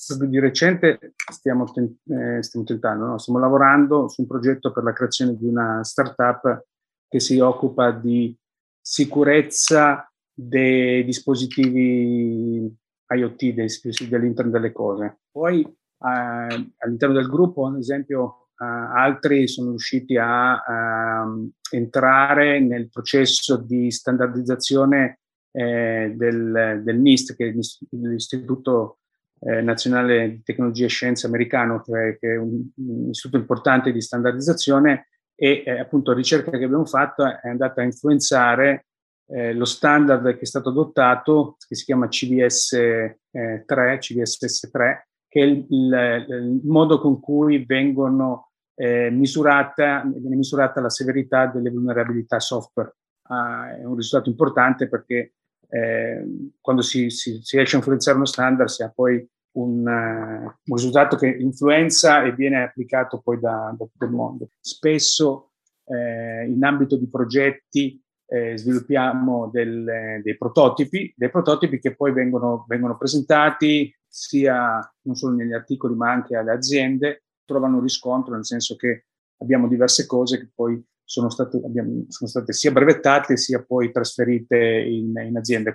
proprio 0.08 0.28
di 0.28 0.40
recente 0.40 1.14
stiamo, 1.32 1.64
ten, 1.70 1.84
eh, 2.08 2.42
stiamo 2.42 2.66
tentando, 2.66 3.06
no? 3.06 3.18
stiamo 3.18 3.38
lavorando 3.38 4.08
su 4.08 4.22
un 4.22 4.26
progetto 4.26 4.72
per 4.72 4.82
la 4.82 4.92
creazione 4.92 5.36
di 5.36 5.46
una 5.46 5.84
startup 5.84 6.66
che 7.08 7.20
si 7.20 7.38
occupa 7.38 7.92
di 7.92 8.36
sicurezza 8.80 10.12
dei 10.32 11.04
dispositivi 11.04 12.76
IoT, 13.06 13.38
dei 13.52 13.68
dell'Internet 14.08 14.52
delle 14.52 14.72
cose. 14.72 15.20
Poi 15.30 15.60
eh, 15.62 16.72
all'interno 16.78 17.14
del 17.14 17.28
gruppo, 17.28 17.68
ad 17.68 17.78
esempio, 17.78 18.43
eh, 18.58 18.64
altri 18.64 19.48
sono 19.48 19.70
riusciti 19.70 20.16
a, 20.16 20.62
ehm, 20.66 21.50
entrare 21.70 22.60
nel 22.60 22.88
processo 22.88 23.56
di 23.56 23.90
standardizzazione 23.90 25.20
eh, 25.50 26.12
del, 26.16 26.82
del, 26.84 26.98
NIST, 26.98 27.34
che 27.36 27.48
è 27.48 27.52
l'Istituto 27.90 28.98
eh, 29.40 29.60
Nazionale 29.60 30.30
di 30.30 30.42
Tecnologia 30.42 30.86
e 30.86 30.88
Scienze 30.88 31.26
americano, 31.26 31.82
che 31.82 32.16
è 32.18 32.36
un, 32.36 32.68
un 32.76 33.08
istituto 33.10 33.38
importante 33.38 33.92
di 33.92 34.00
standardizzazione 34.00 35.08
e 35.36 35.62
eh, 35.66 35.80
appunto 35.80 36.12
la 36.12 36.16
ricerca 36.16 36.50
che 36.50 36.64
abbiamo 36.64 36.86
fatto 36.86 37.24
è 37.24 37.48
andata 37.48 37.80
a 37.80 37.84
influenzare 37.84 38.86
eh, 39.26 39.52
lo 39.52 39.64
standard 39.64 40.34
che 40.34 40.40
è 40.40 40.46
stato 40.46 40.68
adottato, 40.68 41.56
che 41.66 41.74
si 41.74 41.84
chiama 41.84 42.08
CVS 42.08 42.72
eh, 42.72 43.64
3, 43.66 43.98
CVSS 43.98 44.70
3, 44.70 45.08
che 45.34 45.40
è 45.40 45.44
il, 45.46 45.66
il, 45.68 46.26
il 46.28 46.60
modo 46.62 47.00
con 47.00 47.18
cui 47.18 47.64
vengono 47.64 48.50
eh, 48.76 49.10
misurata, 49.10 50.04
viene 50.06 50.36
misurata 50.36 50.80
la 50.80 50.90
severità 50.90 51.46
delle 51.46 51.70
vulnerabilità 51.70 52.38
software. 52.38 52.94
Ah, 53.22 53.76
è 53.76 53.82
un 53.82 53.96
risultato 53.96 54.30
importante 54.30 54.88
perché 54.88 55.32
eh, 55.68 56.24
quando 56.60 56.82
si, 56.82 57.10
si, 57.10 57.40
si, 57.42 57.56
riesce 57.56 57.74
a 57.74 57.78
influenzare 57.78 58.16
uno 58.16 58.26
standard 58.26 58.68
si 58.68 58.84
ha 58.84 58.92
poi 58.94 59.28
un, 59.56 59.78
uh, 59.80 60.44
un, 60.44 60.76
risultato 60.76 61.16
che 61.16 61.26
influenza 61.26 62.22
e 62.22 62.32
viene 62.32 62.62
applicato 62.62 63.20
poi 63.20 63.40
da, 63.40 63.74
da 63.76 63.84
tutto 63.86 64.04
il 64.04 64.12
mondo. 64.12 64.50
Spesso 64.60 65.50
eh, 65.86 66.46
in 66.46 66.62
ambito 66.62 66.96
di 66.96 67.08
progetti 67.08 68.00
eh, 68.26 68.56
sviluppiamo 68.56 69.50
del, 69.52 70.20
dei 70.22 70.36
prototipi, 70.36 71.12
dei 71.16 71.30
prototipi 71.30 71.80
che 71.80 71.96
poi 71.96 72.12
vengono, 72.12 72.64
vengono, 72.68 72.96
presentati 72.96 73.92
sia 74.14 74.78
non 75.02 75.16
solo 75.16 75.34
negli 75.34 75.52
articoli 75.52 75.96
ma 75.96 76.12
anche 76.12 76.36
alle 76.36 76.52
aziende, 76.52 77.24
trovano 77.44 77.80
riscontro 77.80 78.34
nel 78.34 78.46
senso 78.46 78.76
che 78.76 79.06
abbiamo 79.38 79.66
diverse 79.66 80.06
cose 80.06 80.38
che 80.38 80.50
poi 80.54 80.80
sono 81.02 81.28
state, 81.30 81.60
abbiamo, 81.64 82.04
sono 82.08 82.30
state 82.30 82.52
sia 82.52 82.70
brevettate 82.70 83.36
sia 83.36 83.64
poi 83.64 83.90
trasferite 83.90 84.56
in, 84.56 85.12
in 85.16 85.36
aziende. 85.36 85.74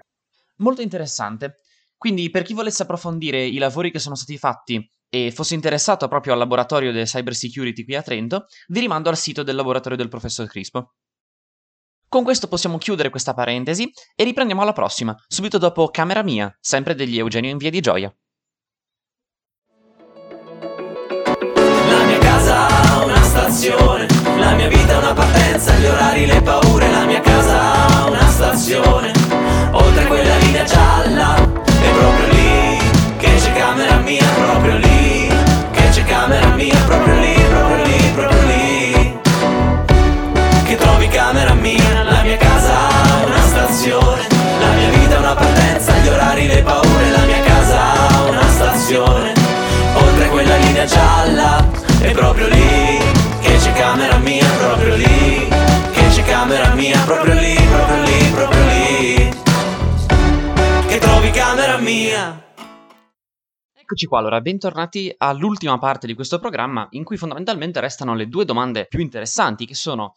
Molto 0.58 0.82
interessante. 0.82 1.58
Quindi 1.98 2.30
per 2.30 2.44
chi 2.44 2.54
volesse 2.54 2.84
approfondire 2.84 3.46
i 3.46 3.58
lavori 3.58 3.92
che 3.92 4.00
sono 4.00 4.16
stati 4.16 4.38
fatti 4.38 4.90
e 5.10 5.32
fosse 5.32 5.56
interessato 5.56 6.08
proprio 6.08 6.32
al 6.32 6.40
laboratorio 6.40 6.94
del 6.94 7.08
cyber 7.08 7.36
security 7.36 7.84
qui 7.84 7.96
a 7.96 8.02
Trento, 8.02 8.46
vi 8.70 8.80
rimando 8.80 9.10
al 9.10 9.18
sito 9.18 9.44
del 9.44 9.58
laboratorio 9.58 9.98
del 9.98 10.08
professor 10.08 10.48
Crispo. 10.48 10.94
Con 12.08 12.24
questo 12.24 12.48
possiamo 12.48 12.78
chiudere 12.78 13.10
questa 13.10 13.34
parentesi 13.34 13.92
e 14.16 14.24
riprendiamo 14.24 14.62
alla 14.62 14.74
prossima, 14.74 15.14
subito 15.28 15.58
dopo 15.58 15.90
Camera 15.90 16.24
Mia, 16.24 16.56
sempre 16.60 16.96
degli 16.96 17.20
Eugenio 17.20 17.52
in 17.52 17.58
Via 17.58 17.70
di 17.70 17.82
Gioia. 17.82 18.12
Stazione, 23.50 24.06
la 24.38 24.54
mia 24.54 24.68
vita 24.68 24.94
è 24.94 24.98
una 24.98 25.14
partenza, 25.14 25.74
gli 25.74 25.86
orari, 25.86 26.28
le 26.28 26.40
paure, 26.42 26.92
la 26.92 27.06
mia 27.06 27.20
casa 27.20 27.88
ha 27.88 28.08
una 28.08 28.28
stazione, 28.28 29.12
Eccoci 64.02 64.16
qua, 64.16 64.26
allora, 64.26 64.40
bentornati 64.40 65.14
all'ultima 65.18 65.78
parte 65.78 66.08
di 66.08 66.14
questo 66.14 66.40
programma 66.40 66.88
in 66.92 67.04
cui 67.04 67.18
fondamentalmente 67.18 67.82
restano 67.82 68.16
le 68.16 68.30
due 68.30 68.46
domande 68.46 68.86
più 68.88 69.02
interessanti 69.02 69.66
che 69.66 69.76
sono 69.76 70.16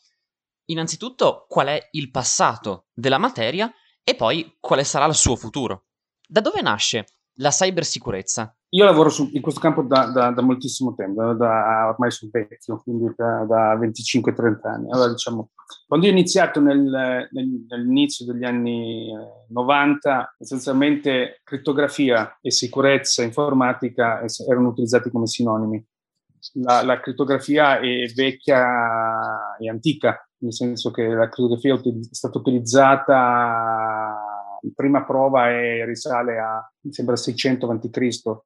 innanzitutto 0.66 1.46
qual 1.48 1.66
è 1.66 1.88
il 1.90 2.12
passato 2.12 2.86
della 2.92 3.18
materia 3.18 3.68
e 4.04 4.14
poi 4.14 4.56
quale 4.60 4.84
sarà 4.84 5.06
il 5.06 5.16
suo 5.16 5.34
futuro. 5.34 5.86
Da 6.24 6.40
dove 6.40 6.62
nasce 6.62 7.06
la 7.38 7.50
cybersicurezza? 7.50 8.56
Io 8.75 8.87
lavoro 8.87 9.11
su, 9.11 9.29
in 9.35 9.43
questo 9.43 9.61
campo 9.61 9.83
da, 9.83 10.07
da, 10.07 10.31
da 10.31 10.41
moltissimo 10.41 10.95
tempo, 10.95 11.35
da, 11.35 11.88
ormai 11.88 12.11
sono 12.11 12.31
vecchio, 12.33 12.81
quindi 12.83 13.12
da, 13.14 13.45
da 13.47 13.75
25-30 13.75 14.67
anni. 14.67 14.91
Allora, 14.91 15.11
diciamo, 15.11 15.50
quando 15.87 16.07
ho 16.07 16.11
iniziato 16.11 16.59
nel, 16.59 17.29
nel, 17.31 17.67
nell'inizio 17.69 18.25
degli 18.25 18.45
anni 18.45 19.12
90, 19.49 20.23
eh, 20.23 20.29
essenzialmente 20.38 21.43
crittografia 21.45 22.38
e 22.41 22.50
sicurezza 22.50 23.23
informatica 23.23 24.25
erano 24.49 24.69
utilizzati 24.69 25.11
come 25.11 25.26
sinonimi. 25.26 25.85
La, 26.55 26.83
la 26.83 26.99
crittografia 26.99 27.79
è 27.79 28.07
vecchia 28.14 29.55
e 29.59 29.69
antica, 29.69 30.26
nel 30.38 30.55
senso 30.55 30.91
che 30.91 31.07
la 31.09 31.29
crittografia 31.29 31.75
è 31.75 31.93
stata 32.11 32.38
utilizzata, 32.38 34.17
in 34.62 34.73
prima 34.73 35.05
prova 35.05 35.50
è, 35.50 35.85
risale 35.85 36.38
a, 36.38 36.73
sembra, 36.88 37.17
600 37.17 37.69
a.C., 37.69 38.41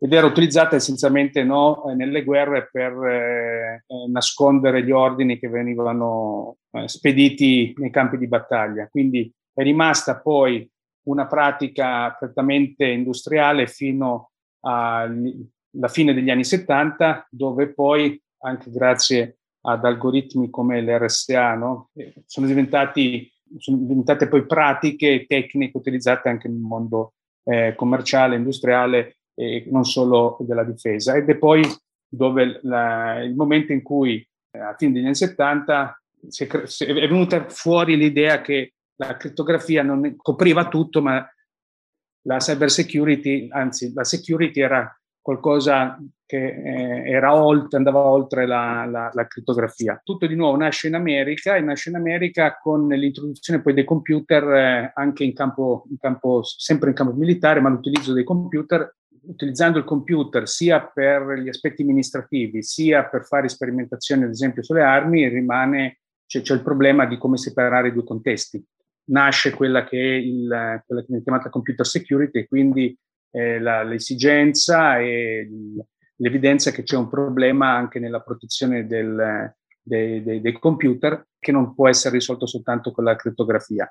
ed 0.00 0.12
era 0.12 0.26
utilizzata 0.26 0.76
essenzialmente 0.76 1.42
no, 1.42 1.82
nelle 1.96 2.22
guerre 2.22 2.68
per 2.70 2.92
eh, 3.04 3.84
eh, 3.86 4.08
nascondere 4.08 4.84
gli 4.84 4.92
ordini 4.92 5.38
che 5.38 5.48
venivano 5.48 6.58
eh, 6.70 6.86
spediti 6.86 7.74
nei 7.78 7.90
campi 7.90 8.16
di 8.16 8.28
battaglia. 8.28 8.86
Quindi 8.88 9.30
è 9.52 9.62
rimasta 9.62 10.20
poi 10.20 10.70
una 11.08 11.26
pratica 11.26 12.14
prettamente 12.16 12.86
industriale 12.86 13.66
fino 13.66 14.30
alla 14.60 15.88
fine 15.88 16.14
degli 16.14 16.30
anni 16.30 16.44
70, 16.44 17.26
dove 17.30 17.72
poi, 17.72 18.20
anche 18.42 18.70
grazie 18.70 19.38
ad 19.62 19.84
algoritmi 19.84 20.50
come 20.50 20.80
l'RSA, 20.80 21.54
no? 21.54 21.90
sono, 22.26 22.46
diventati, 22.46 23.30
sono 23.58 23.78
diventate 23.78 24.28
poi 24.28 24.46
pratiche 24.46 25.26
tecniche 25.26 25.76
utilizzate 25.76 26.28
anche 26.28 26.48
nel 26.48 26.60
mondo 26.60 27.14
eh, 27.44 27.74
commerciale, 27.74 28.36
industriale 28.36 29.17
e 29.38 29.66
non 29.70 29.84
solo 29.84 30.36
della 30.40 30.64
difesa. 30.64 31.14
Ed 31.14 31.28
è 31.28 31.36
poi 31.36 31.62
dove 32.08 32.58
la, 32.62 33.22
il 33.22 33.36
momento 33.36 33.72
in 33.72 33.82
cui, 33.82 34.26
eh, 34.50 34.58
a 34.58 34.74
fine 34.76 34.92
degli 34.92 35.04
anni 35.04 35.14
70, 35.14 36.02
è, 36.36 36.46
è, 36.46 36.92
venuta 36.92 37.48
fuori 37.48 37.96
l'idea 37.96 38.40
che 38.40 38.74
la 38.96 39.16
crittografia 39.16 39.84
non 39.84 40.16
copriva 40.16 40.66
tutto, 40.66 41.00
ma 41.00 41.24
la 42.22 42.38
cyber 42.38 42.68
security, 42.68 43.48
anzi 43.48 43.92
la 43.94 44.02
security 44.02 44.60
era 44.60 44.92
qualcosa 45.20 45.96
che 46.26 46.46
eh, 46.46 47.10
era 47.10 47.34
oltre, 47.34 47.78
andava 47.78 48.00
oltre 48.00 48.44
la, 48.46 48.86
la, 48.86 49.10
la, 49.12 49.26
crittografia. 49.26 50.00
Tutto 50.02 50.26
di 50.26 50.34
nuovo 50.34 50.56
nasce 50.56 50.88
in 50.88 50.94
America 50.94 51.54
e 51.54 51.60
nasce 51.60 51.90
in 51.90 51.96
America 51.96 52.58
con 52.60 52.88
l'introduzione 52.88 53.62
poi 53.62 53.72
dei 53.72 53.84
computer 53.84 54.42
eh, 54.52 54.92
anche 54.94 55.24
in 55.24 55.32
campo, 55.32 55.84
in 55.90 55.96
campo, 55.98 56.42
sempre 56.42 56.88
in 56.88 56.94
campo 56.96 57.14
militare, 57.14 57.60
ma 57.60 57.68
l'utilizzo 57.68 58.12
dei 58.12 58.24
computer, 58.24 58.96
utilizzando 59.28 59.78
il 59.78 59.84
computer 59.84 60.48
sia 60.48 60.80
per 60.80 61.38
gli 61.38 61.48
aspetti 61.48 61.82
amministrativi, 61.82 62.62
sia 62.62 63.04
per 63.04 63.24
fare 63.24 63.48
sperimentazioni, 63.48 64.24
ad 64.24 64.30
esempio, 64.30 64.62
sulle 64.62 64.82
armi, 64.82 65.28
rimane, 65.28 66.00
c'è, 66.26 66.40
c'è 66.40 66.54
il 66.54 66.62
problema 66.62 67.06
di 67.06 67.18
come 67.18 67.36
separare 67.36 67.88
i 67.88 67.92
due 67.92 68.04
contesti. 68.04 68.62
Nasce 69.10 69.52
quella 69.52 69.84
che 69.84 69.98
è 69.98 70.14
il, 70.16 70.82
quella 70.86 71.00
che 71.00 71.06
viene 71.08 71.22
chiamata 71.22 71.50
computer 71.50 71.86
security, 71.86 72.46
quindi 72.46 72.96
eh, 73.30 73.58
la, 73.58 73.82
l'esigenza 73.82 74.98
e 74.98 75.48
l'evidenza 76.16 76.70
che 76.70 76.82
c'è 76.82 76.96
un 76.96 77.08
problema 77.08 77.74
anche 77.74 77.98
nella 77.98 78.20
protezione 78.20 78.86
del, 78.86 79.54
dei, 79.80 80.22
dei, 80.22 80.40
dei, 80.40 80.52
computer 80.58 81.26
che 81.38 81.52
non 81.52 81.74
può 81.74 81.88
essere 81.88 82.16
risolto 82.16 82.46
soltanto 82.46 82.90
con 82.92 83.04
la 83.04 83.16
crittografia. 83.16 83.90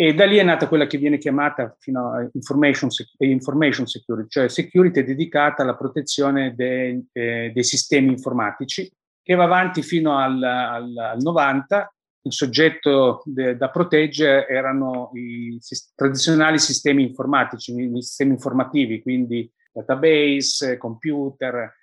E 0.00 0.14
da 0.14 0.26
lì 0.26 0.36
è 0.36 0.44
nata 0.44 0.68
quella 0.68 0.86
che 0.86 0.96
viene 0.96 1.18
chiamata 1.18 1.74
fino 1.80 2.12
a 2.12 2.28
information, 2.32 2.88
information 3.18 3.84
security, 3.84 4.28
cioè 4.28 4.48
security 4.48 5.02
dedicata 5.02 5.64
alla 5.64 5.74
protezione 5.74 6.54
dei, 6.54 7.04
eh, 7.12 7.50
dei 7.52 7.64
sistemi 7.64 8.12
informatici, 8.12 8.88
che 9.20 9.34
va 9.34 9.42
avanti 9.42 9.82
fino 9.82 10.16
al, 10.16 10.40
al, 10.40 10.96
al 10.96 11.20
90 11.20 11.92
il 12.22 12.32
soggetto 12.32 13.22
de, 13.24 13.56
da 13.56 13.70
proteggere 13.70 14.46
erano 14.46 15.10
i 15.14 15.56
sis- 15.60 15.92
tradizionali 15.96 16.60
sistemi 16.60 17.02
informatici, 17.02 17.72
i 17.72 18.00
sistemi 18.00 18.34
informativi, 18.34 19.02
quindi 19.02 19.50
database, 19.72 20.76
computer, 20.76 21.74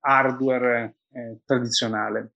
hardware 0.00 0.96
eh, 1.12 1.38
tradizionale. 1.46 2.32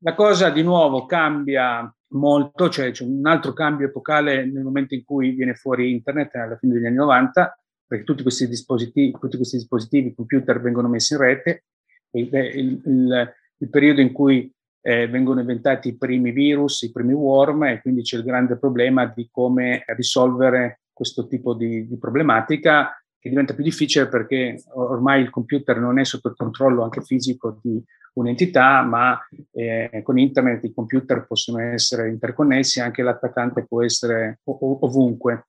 La 0.00 0.14
cosa 0.14 0.50
di 0.50 0.62
nuovo 0.62 1.06
cambia 1.06 1.90
molto, 2.08 2.68
cioè 2.68 2.90
c'è 2.90 3.04
un 3.04 3.26
altro 3.26 3.52
cambio 3.52 3.86
epocale 3.86 4.44
nel 4.44 4.62
momento 4.62 4.94
in 4.94 5.04
cui 5.04 5.30
viene 5.30 5.54
fuori 5.54 5.90
internet 5.90 6.34
alla 6.34 6.56
fine 6.56 6.74
degli 6.74 6.86
anni 6.86 6.96
90, 6.96 7.58
perché 7.86 8.04
tutti 8.04 8.22
questi 8.22 8.46
dispositivi, 8.46 9.16
tutti 9.18 9.36
questi 9.36 9.56
dispositivi 9.56 10.14
computer 10.14 10.60
vengono 10.60 10.88
messi 10.88 11.14
in 11.14 11.20
rete, 11.20 11.64
il, 12.10 12.28
il, 12.32 12.82
il, 12.84 13.34
il 13.58 13.70
periodo 13.70 14.00
in 14.00 14.12
cui 14.12 14.52
eh, 14.82 15.08
vengono 15.08 15.40
inventati 15.40 15.88
i 15.88 15.96
primi 15.96 16.30
virus, 16.30 16.82
i 16.82 16.92
primi 16.92 17.12
worm 17.12 17.64
e 17.64 17.80
quindi 17.80 18.02
c'è 18.02 18.18
il 18.18 18.24
grande 18.24 18.58
problema 18.58 19.06
di 19.06 19.28
come 19.30 19.82
risolvere 19.88 20.82
questo 20.92 21.26
tipo 21.26 21.54
di, 21.54 21.88
di 21.88 21.98
problematica 21.98 22.92
che 23.26 23.32
diventa 23.32 23.54
più 23.54 23.64
difficile 23.64 24.08
perché 24.08 24.62
ormai 24.74 25.20
il 25.20 25.30
computer 25.30 25.78
non 25.78 25.98
è 25.98 26.04
sotto 26.04 26.28
il 26.28 26.36
controllo 26.36 26.84
anche 26.84 27.02
fisico 27.02 27.58
di 27.60 27.82
un'entità, 28.14 28.82
ma 28.82 29.18
eh, 29.52 30.00
con 30.02 30.18
internet 30.18 30.64
i 30.64 30.72
computer 30.72 31.26
possono 31.26 31.60
essere 31.60 32.08
interconnessi, 32.08 32.80
anche 32.80 33.02
l'attaccante 33.02 33.66
può 33.66 33.82
essere 33.82 34.40
ov- 34.44 34.82
ovunque. 34.84 35.48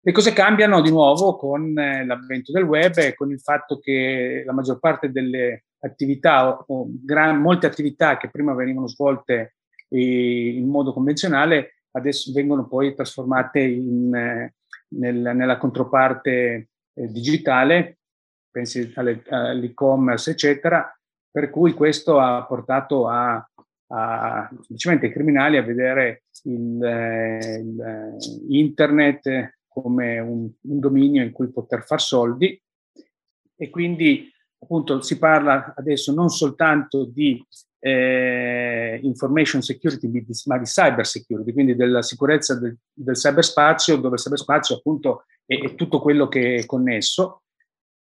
Le 0.00 0.12
cose 0.12 0.32
cambiano 0.32 0.82
di 0.82 0.90
nuovo 0.90 1.36
con 1.36 1.76
eh, 1.76 2.04
l'avvento 2.04 2.52
del 2.52 2.62
web 2.62 2.96
e 2.98 3.14
con 3.14 3.30
il 3.32 3.40
fatto 3.40 3.78
che 3.80 4.42
la 4.46 4.52
maggior 4.52 4.78
parte 4.78 5.10
delle 5.10 5.64
attività 5.80 6.48
o, 6.48 6.64
o 6.68 6.86
gran, 7.02 7.40
molte 7.40 7.66
attività 7.66 8.16
che 8.16 8.30
prima 8.30 8.54
venivano 8.54 8.86
svolte 8.86 9.56
eh, 9.88 10.48
in 10.48 10.68
modo 10.68 10.92
convenzionale 10.92 11.72
adesso 11.90 12.32
vengono 12.32 12.68
poi 12.68 12.94
trasformate 12.94 13.60
in, 13.60 14.14
eh, 14.14 14.54
nel, 14.90 15.32
nella 15.34 15.56
controparte 15.56 16.68
eh, 16.96 17.06
digitale, 17.08 17.98
pensi 18.50 18.92
alle, 18.96 19.22
all'e-commerce, 19.28 20.30
eccetera, 20.30 20.90
per 21.30 21.50
cui 21.50 21.72
questo 21.72 22.18
ha 22.18 22.44
portato 22.46 23.08
a, 23.08 23.34
a 23.88 24.48
semplicemente 24.52 25.06
i 25.06 25.12
criminali 25.12 25.58
a 25.58 25.62
vedere 25.62 26.24
il, 26.44 26.82
eh, 26.82 27.58
il 27.58 27.80
eh, 27.80 28.16
internet 28.48 29.58
come 29.68 30.18
un, 30.18 30.50
un, 30.62 30.78
dominio 30.78 31.22
in 31.22 31.32
cui 31.32 31.50
poter 31.50 31.84
far 31.84 32.00
soldi. 32.00 32.58
E 33.58 33.70
quindi 33.70 34.30
appunto 34.58 35.02
si 35.02 35.18
parla 35.18 35.74
adesso 35.76 36.14
non 36.14 36.30
soltanto 36.30 37.04
di 37.04 37.44
eh, 37.86 38.98
information 39.02 39.62
security, 39.62 40.10
ma 40.46 40.58
di 40.58 40.64
cyber 40.64 41.06
security, 41.06 41.52
quindi 41.52 41.76
della 41.76 42.02
sicurezza 42.02 42.58
del, 42.58 42.76
del 42.92 43.14
cyberspazio, 43.14 43.96
dove 43.96 44.16
il 44.16 44.20
cyberspazio 44.20 44.74
appunto 44.74 45.24
è, 45.46 45.56
è, 45.60 45.74
tutto 45.76 46.00
quello 46.00 46.26
che 46.26 46.56
è 46.56 46.66
connesso. 46.66 47.42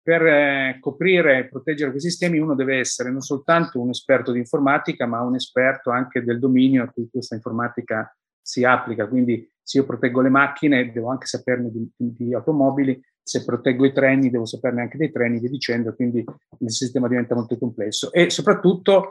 Per 0.02 0.26
eh, 0.26 0.78
coprire 0.80 1.38
e 1.38 1.48
proteggere 1.48 1.90
questi 1.90 2.08
sistemi 2.08 2.38
uno 2.38 2.54
deve 2.54 2.78
essere 2.78 3.10
non 3.10 3.20
soltanto 3.20 3.78
un 3.78 3.90
esperto 3.90 4.32
di 4.32 4.38
informatica, 4.38 5.04
ma 5.06 5.20
un 5.20 5.34
esperto 5.34 5.90
anche 5.90 6.22
del 6.22 6.38
dominio 6.38 6.84
a 6.84 6.90
cui 6.90 7.08
questa 7.10 7.34
informatica 7.34 8.14
si 8.40 8.64
applica. 8.64 9.06
Quindi 9.06 9.46
se 9.62 9.78
io 9.78 9.84
proteggo 9.84 10.22
le 10.22 10.30
macchine, 10.30 10.92
devo 10.92 11.10
anche 11.10 11.26
saperne 11.26 11.70
di, 11.70 11.90
di 11.94 12.34
automobili, 12.34 12.98
se 13.22 13.44
proteggo 13.44 13.84
i 13.84 13.92
treni 13.92 14.30
devo 14.30 14.46
saperne 14.46 14.82
anche 14.82 14.98
dei 14.98 15.10
treni, 15.10 15.40
via 15.40 15.48
dicendo, 15.48 15.94
quindi 15.94 16.24
il 16.58 16.70
sistema 16.70 17.08
diventa 17.08 17.34
molto 17.34 17.56
complesso. 17.58 18.12
E 18.12 18.28
soprattutto 18.28 19.10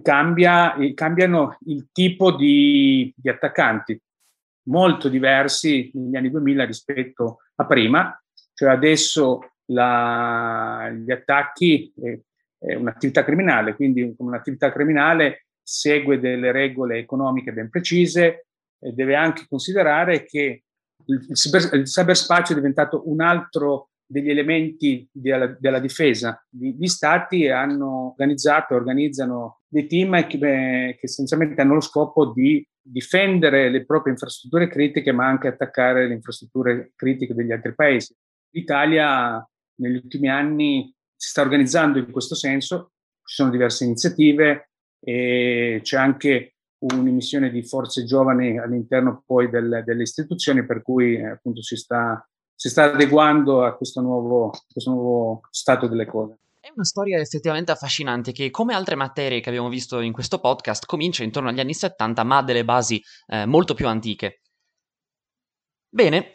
cambia, 0.00 0.74
cambiano 0.94 1.58
il 1.66 1.88
tipo 1.92 2.34
di, 2.34 3.12
di 3.14 3.28
attaccanti, 3.28 4.00
molto 4.64 5.08
diversi 5.08 5.90
negli 5.94 6.16
anni 6.16 6.30
2000 6.30 6.64
rispetto 6.64 7.38
a 7.56 7.66
prima, 7.66 8.22
cioè 8.54 8.70
adesso 8.70 9.52
la, 9.66 10.90
gli 10.90 11.10
attacchi 11.10 11.92
è, 12.00 12.18
è 12.58 12.74
un'attività 12.74 13.24
criminale, 13.24 13.74
quindi 13.74 14.14
un'attività 14.18 14.72
criminale 14.72 15.46
segue 15.62 16.18
delle 16.18 16.52
regole 16.52 16.98
economiche 16.98 17.52
ben 17.52 17.68
precise 17.68 18.46
e 18.78 18.92
deve 18.92 19.14
anche 19.14 19.46
considerare 19.48 20.24
che 20.24 20.64
il, 21.04 21.26
il 21.28 21.82
cyberspazio 21.84 22.54
è 22.54 22.58
diventato 22.58 23.08
un 23.08 23.20
altro 23.20 23.90
degli 24.12 24.28
elementi 24.28 25.08
della, 25.10 25.46
della 25.58 25.78
difesa. 25.78 26.44
Gli, 26.50 26.86
stati 26.86 27.48
hanno 27.48 28.10
organizzato, 28.10 28.74
organizzano 28.74 29.62
dei 29.66 29.86
team 29.86 30.26
che, 30.26 30.38
che 30.38 30.98
essenzialmente 31.00 31.60
hanno 31.62 31.74
lo 31.74 31.80
scopo 31.80 32.26
di 32.26 32.64
difendere 32.84 33.70
le 33.70 33.86
proprie 33.86 34.12
infrastrutture 34.12 34.68
critiche, 34.68 35.12
ma 35.12 35.26
anche 35.26 35.48
attaccare 35.48 36.06
le 36.06 36.14
infrastrutture 36.14 36.92
critiche 36.94 37.34
degli 37.34 37.52
altri 37.52 37.74
paesi. 37.74 38.14
L'Italia 38.50 39.42
negli 39.76 39.96
ultimi 39.96 40.28
anni 40.28 40.94
si 41.16 41.30
sta 41.30 41.40
organizzando 41.40 41.98
in 41.98 42.10
questo 42.10 42.34
senso, 42.34 42.92
ci 43.24 43.34
sono 43.36 43.50
diverse 43.50 43.84
iniziative 43.84 44.72
e 45.00 45.80
c'è 45.82 45.96
anche 45.96 46.56
un'emissione 46.82 47.50
di 47.50 47.62
forze 47.62 48.04
giovani 48.04 48.58
all'interno 48.58 49.22
poi 49.24 49.48
del, 49.48 49.82
delle 49.86 50.02
istituzioni, 50.02 50.66
per 50.66 50.82
cui 50.82 51.22
appunto 51.24 51.62
si 51.62 51.76
sta, 51.76 52.28
si 52.62 52.68
sta 52.68 52.92
adeguando 52.92 53.64
a 53.64 53.74
questo 53.74 54.00
nuovo, 54.00 54.52
questo 54.70 54.92
nuovo 54.92 55.40
stato 55.50 55.88
delle 55.88 56.06
cose. 56.06 56.38
È 56.60 56.70
una 56.72 56.84
storia 56.84 57.18
effettivamente 57.18 57.72
affascinante 57.72 58.30
che, 58.30 58.50
come 58.50 58.72
altre 58.72 58.94
materie 58.94 59.40
che 59.40 59.48
abbiamo 59.48 59.68
visto 59.68 59.98
in 59.98 60.12
questo 60.12 60.38
podcast, 60.38 60.86
comincia 60.86 61.24
intorno 61.24 61.48
agli 61.48 61.58
anni 61.58 61.74
70, 61.74 62.22
ma 62.22 62.36
ha 62.36 62.42
delle 62.44 62.64
basi 62.64 63.02
eh, 63.26 63.46
molto 63.46 63.74
più 63.74 63.88
antiche. 63.88 64.42
Bene, 65.88 66.30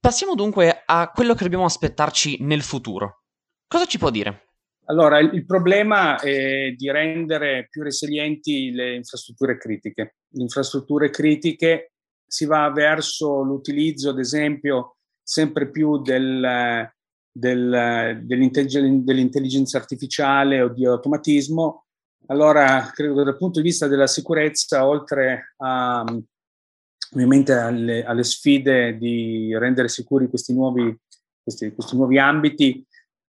passiamo 0.00 0.34
dunque 0.34 0.82
a 0.84 1.08
quello 1.14 1.34
che 1.34 1.44
dobbiamo 1.44 1.66
aspettarci 1.66 2.38
nel 2.40 2.62
futuro. 2.62 3.22
Cosa 3.68 3.84
ci 3.84 3.98
può 3.98 4.10
dire? 4.10 4.46
Allora, 4.86 5.20
il, 5.20 5.32
il, 5.34 5.46
problema 5.46 6.18
è 6.18 6.72
di 6.72 6.90
rendere 6.90 7.68
più 7.70 7.84
resilienti 7.84 8.72
le 8.72 8.96
infrastrutture 8.96 9.56
critiche. 9.56 10.16
Le 10.30 10.42
infrastrutture 10.42 11.10
critiche 11.10 11.92
si 12.26 12.44
va 12.44 12.68
verso 12.72 13.42
l'utilizzo, 13.42 14.10
ad 14.10 14.18
esempio, 14.18 14.96
sempre 15.30 15.70
più 15.70 16.02
del, 16.02 16.90
del, 17.30 18.20
dell'intelligenza, 18.24 19.04
dell'intelligenza 19.04 19.78
artificiale 19.78 20.60
o 20.60 20.68
di 20.70 20.84
automatismo. 20.84 21.84
Allora, 22.26 22.90
credo 22.92 23.14
che 23.14 23.22
dal 23.22 23.36
punto 23.36 23.60
di 23.60 23.68
vista 23.68 23.86
della 23.86 24.08
sicurezza, 24.08 24.84
oltre 24.84 25.54
a, 25.58 26.04
ovviamente 27.12 27.52
alle, 27.52 28.04
alle 28.04 28.24
sfide 28.24 28.98
di 28.98 29.56
rendere 29.56 29.86
sicuri 29.86 30.28
questi 30.28 30.52
nuovi, 30.52 30.96
questi, 31.40 31.72
questi 31.74 31.94
nuovi 31.94 32.18
ambiti, 32.18 32.84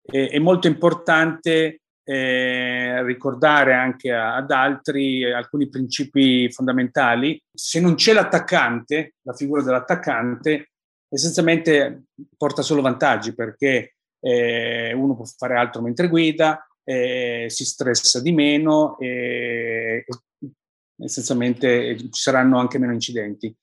eh, 0.02 0.28
è 0.28 0.38
molto 0.38 0.66
importante 0.66 1.80
eh, 2.04 3.02
ricordare 3.04 3.72
anche 3.72 4.12
a, 4.12 4.36
ad 4.36 4.50
altri 4.50 5.32
alcuni 5.32 5.70
principi 5.70 6.52
fondamentali. 6.52 7.42
Se 7.50 7.80
non 7.80 7.94
c'è 7.94 8.12
l'attaccante, 8.12 9.14
la 9.22 9.32
figura 9.32 9.62
dell'attaccante, 9.62 10.72
essenzialmente 11.08 12.04
porta 12.36 12.62
solo 12.62 12.82
vantaggi 12.82 13.34
perché 13.34 13.94
eh, 14.20 14.92
uno 14.92 15.14
può 15.14 15.24
fare 15.24 15.56
altro 15.56 15.82
mentre 15.82 16.08
guida, 16.08 16.66
eh, 16.84 17.46
si 17.48 17.64
stressa 17.64 18.20
di 18.20 18.32
meno 18.32 18.98
e 18.98 20.04
essenzialmente 20.98 21.96
ci 21.98 22.08
saranno 22.10 22.58
anche 22.58 22.78
meno 22.78 22.92
incidenti. 22.92 23.54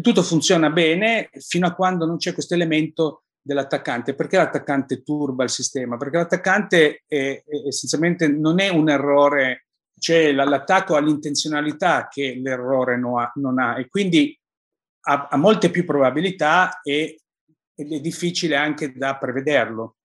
tutto 0.00 0.22
funziona 0.22 0.70
bene 0.70 1.30
fino 1.38 1.66
a 1.66 1.74
quando 1.74 2.06
non 2.06 2.18
c'è 2.18 2.32
questo 2.34 2.54
elemento 2.54 3.22
dell'attaccante. 3.46 4.14
Perché 4.14 4.36
l'attaccante 4.36 5.02
turba 5.02 5.44
il 5.44 5.50
sistema? 5.50 5.96
Perché 5.96 6.16
l'attaccante 6.18 7.04
è, 7.06 7.16
è, 7.16 7.42
essenzialmente 7.68 8.26
non 8.28 8.60
è 8.60 8.68
un 8.68 8.90
errore, 8.90 9.68
c'è 9.98 10.32
l'attacco 10.32 10.96
all'intenzionalità 10.96 12.08
che 12.08 12.38
l'errore 12.42 12.98
non 12.98 13.20
ha, 13.20 13.32
non 13.36 13.58
ha 13.58 13.78
e 13.78 13.88
quindi 13.88 14.38
ha, 15.08 15.28
ha, 15.30 15.36
molte 15.36 15.70
più 15.70 15.84
probabilità 15.84 16.80
e, 16.82 17.20
ed 17.74 17.92
è 17.92 18.00
difficile 18.00 18.56
anche 18.56 18.92
da 18.92 19.16
prevederlo. 19.16 19.96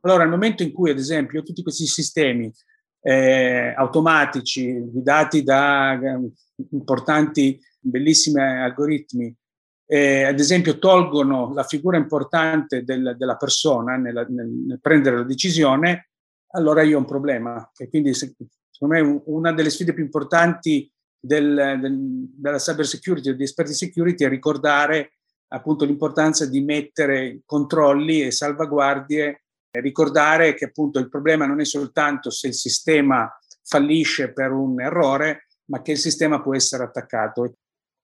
Allora, 0.00 0.22
nel 0.22 0.30
momento 0.30 0.62
in 0.62 0.72
cui, 0.72 0.90
ad 0.90 0.98
esempio, 0.98 1.42
tutti 1.42 1.62
questi 1.62 1.86
sistemi 1.86 2.52
eh, 3.02 3.74
automatici 3.76 4.72
guidati 4.72 5.42
da 5.42 5.98
eh, 5.98 6.30
importanti, 6.70 7.58
bellissimi 7.80 8.40
algoritmi 8.42 9.34
eh, 9.92 10.22
ad 10.22 10.38
esempio 10.38 10.78
tolgono 10.78 11.52
la 11.52 11.64
figura 11.64 11.96
importante 11.96 12.84
del, 12.84 13.16
della 13.18 13.34
persona 13.34 13.96
nel, 13.96 14.24
nel, 14.28 14.46
nel, 14.46 14.78
prendere 14.80 15.16
la 15.16 15.22
decisione, 15.24 16.10
allora 16.52 16.82
io 16.82 16.94
ho 16.94 17.00
un 17.00 17.06
problema. 17.06 17.68
E 17.76 17.88
quindi 17.88 18.14
secondo 18.14 18.46
me 18.78 19.22
una 19.24 19.52
delle 19.52 19.68
sfide 19.68 19.92
più 19.92 20.04
importanti 20.04 20.88
del, 21.20 21.78
del, 21.80 21.98
della 22.34 22.56
cyber 22.56 22.86
security 22.86 23.30
o 23.30 23.34
di 23.34 23.42
esperti 23.42 23.74
security 23.74 24.24
è 24.24 24.28
ricordare 24.28 25.12
appunto 25.48 25.84
l'importanza 25.84 26.46
di 26.46 26.60
mettere 26.60 27.40
controlli 27.44 28.22
e 28.22 28.30
salvaguardie, 28.30 29.42
e 29.70 29.80
ricordare 29.80 30.54
che 30.54 30.66
appunto 30.66 30.98
il 30.98 31.08
problema 31.08 31.46
non 31.46 31.60
è 31.60 31.64
soltanto 31.64 32.30
se 32.30 32.48
il 32.48 32.54
sistema 32.54 33.30
fallisce 33.62 34.32
per 34.32 34.50
un 34.52 34.80
errore, 34.80 35.46
ma 35.66 35.82
che 35.82 35.92
il 35.92 35.98
sistema 35.98 36.40
può 36.40 36.54
essere 36.54 36.84
attaccato. 36.84 37.54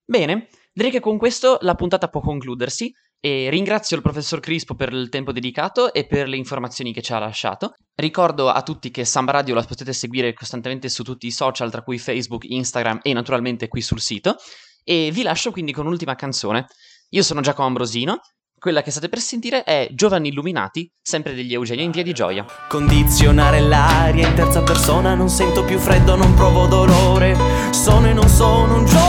Bene, 0.05 0.47
direi 0.71 0.91
che 0.91 1.01
con 1.01 1.17
questo 1.17 1.57
la 1.61 1.75
puntata 1.75 2.07
può 2.07 2.21
concludersi 2.21 2.93
e 3.19 3.49
ringrazio 3.49 3.95
il 3.95 4.03
professor 4.03 4.39
Crispo 4.39 4.75
per 4.75 4.91
il 4.93 5.09
tempo 5.09 5.31
dedicato 5.31 5.93
e 5.93 6.05
per 6.05 6.27
le 6.27 6.37
informazioni 6.37 6.93
che 6.93 7.01
ci 7.01 7.13
ha 7.13 7.19
lasciato. 7.19 7.73
Ricordo 7.95 8.49
a 8.49 8.61
tutti 8.61 8.91
che 8.91 9.05
Samba 9.05 9.31
Radio 9.31 9.55
la 9.55 9.63
potete 9.63 9.93
seguire 9.93 10.33
costantemente 10.33 10.89
su 10.89 11.03
tutti 11.03 11.27
i 11.27 11.31
social, 11.31 11.71
tra 11.71 11.81
cui 11.81 11.97
Facebook, 11.97 12.43
Instagram 12.45 12.99
e 13.01 13.13
naturalmente 13.13 13.67
qui 13.67 13.81
sul 13.81 13.99
sito. 13.99 14.35
E 14.83 15.09
vi 15.11 15.23
lascio 15.23 15.51
quindi 15.51 15.71
con 15.71 15.85
un'ultima 15.85 16.15
canzone. 16.15 16.67
Io 17.09 17.23
sono 17.23 17.41
Giacomo 17.41 17.67
Ambrosino 17.67 18.19
quella 18.59 18.81
che 18.81 18.89
state 18.89 19.07
per 19.07 19.19
sentire 19.19 19.63
è 19.63 19.87
Giovanni 19.91 20.29
Illuminati, 20.29 20.91
sempre 20.99 21.35
degli 21.35 21.53
Eugenio 21.53 21.83
in 21.83 21.91
via 21.91 22.01
di 22.01 22.11
gioia. 22.11 22.43
Condizionare 22.67 23.59
l'aria 23.59 24.27
in 24.27 24.33
terza 24.33 24.63
persona, 24.63 25.13
non 25.13 25.29
sento 25.29 25.63
più 25.63 25.77
freddo, 25.77 26.15
non 26.15 26.33
provo 26.33 26.65
dolore. 26.65 27.37
Sono 27.71 28.07
e 28.07 28.13
non 28.13 28.27
sono 28.27 28.77
un 28.77 28.85
giorno 28.85 29.07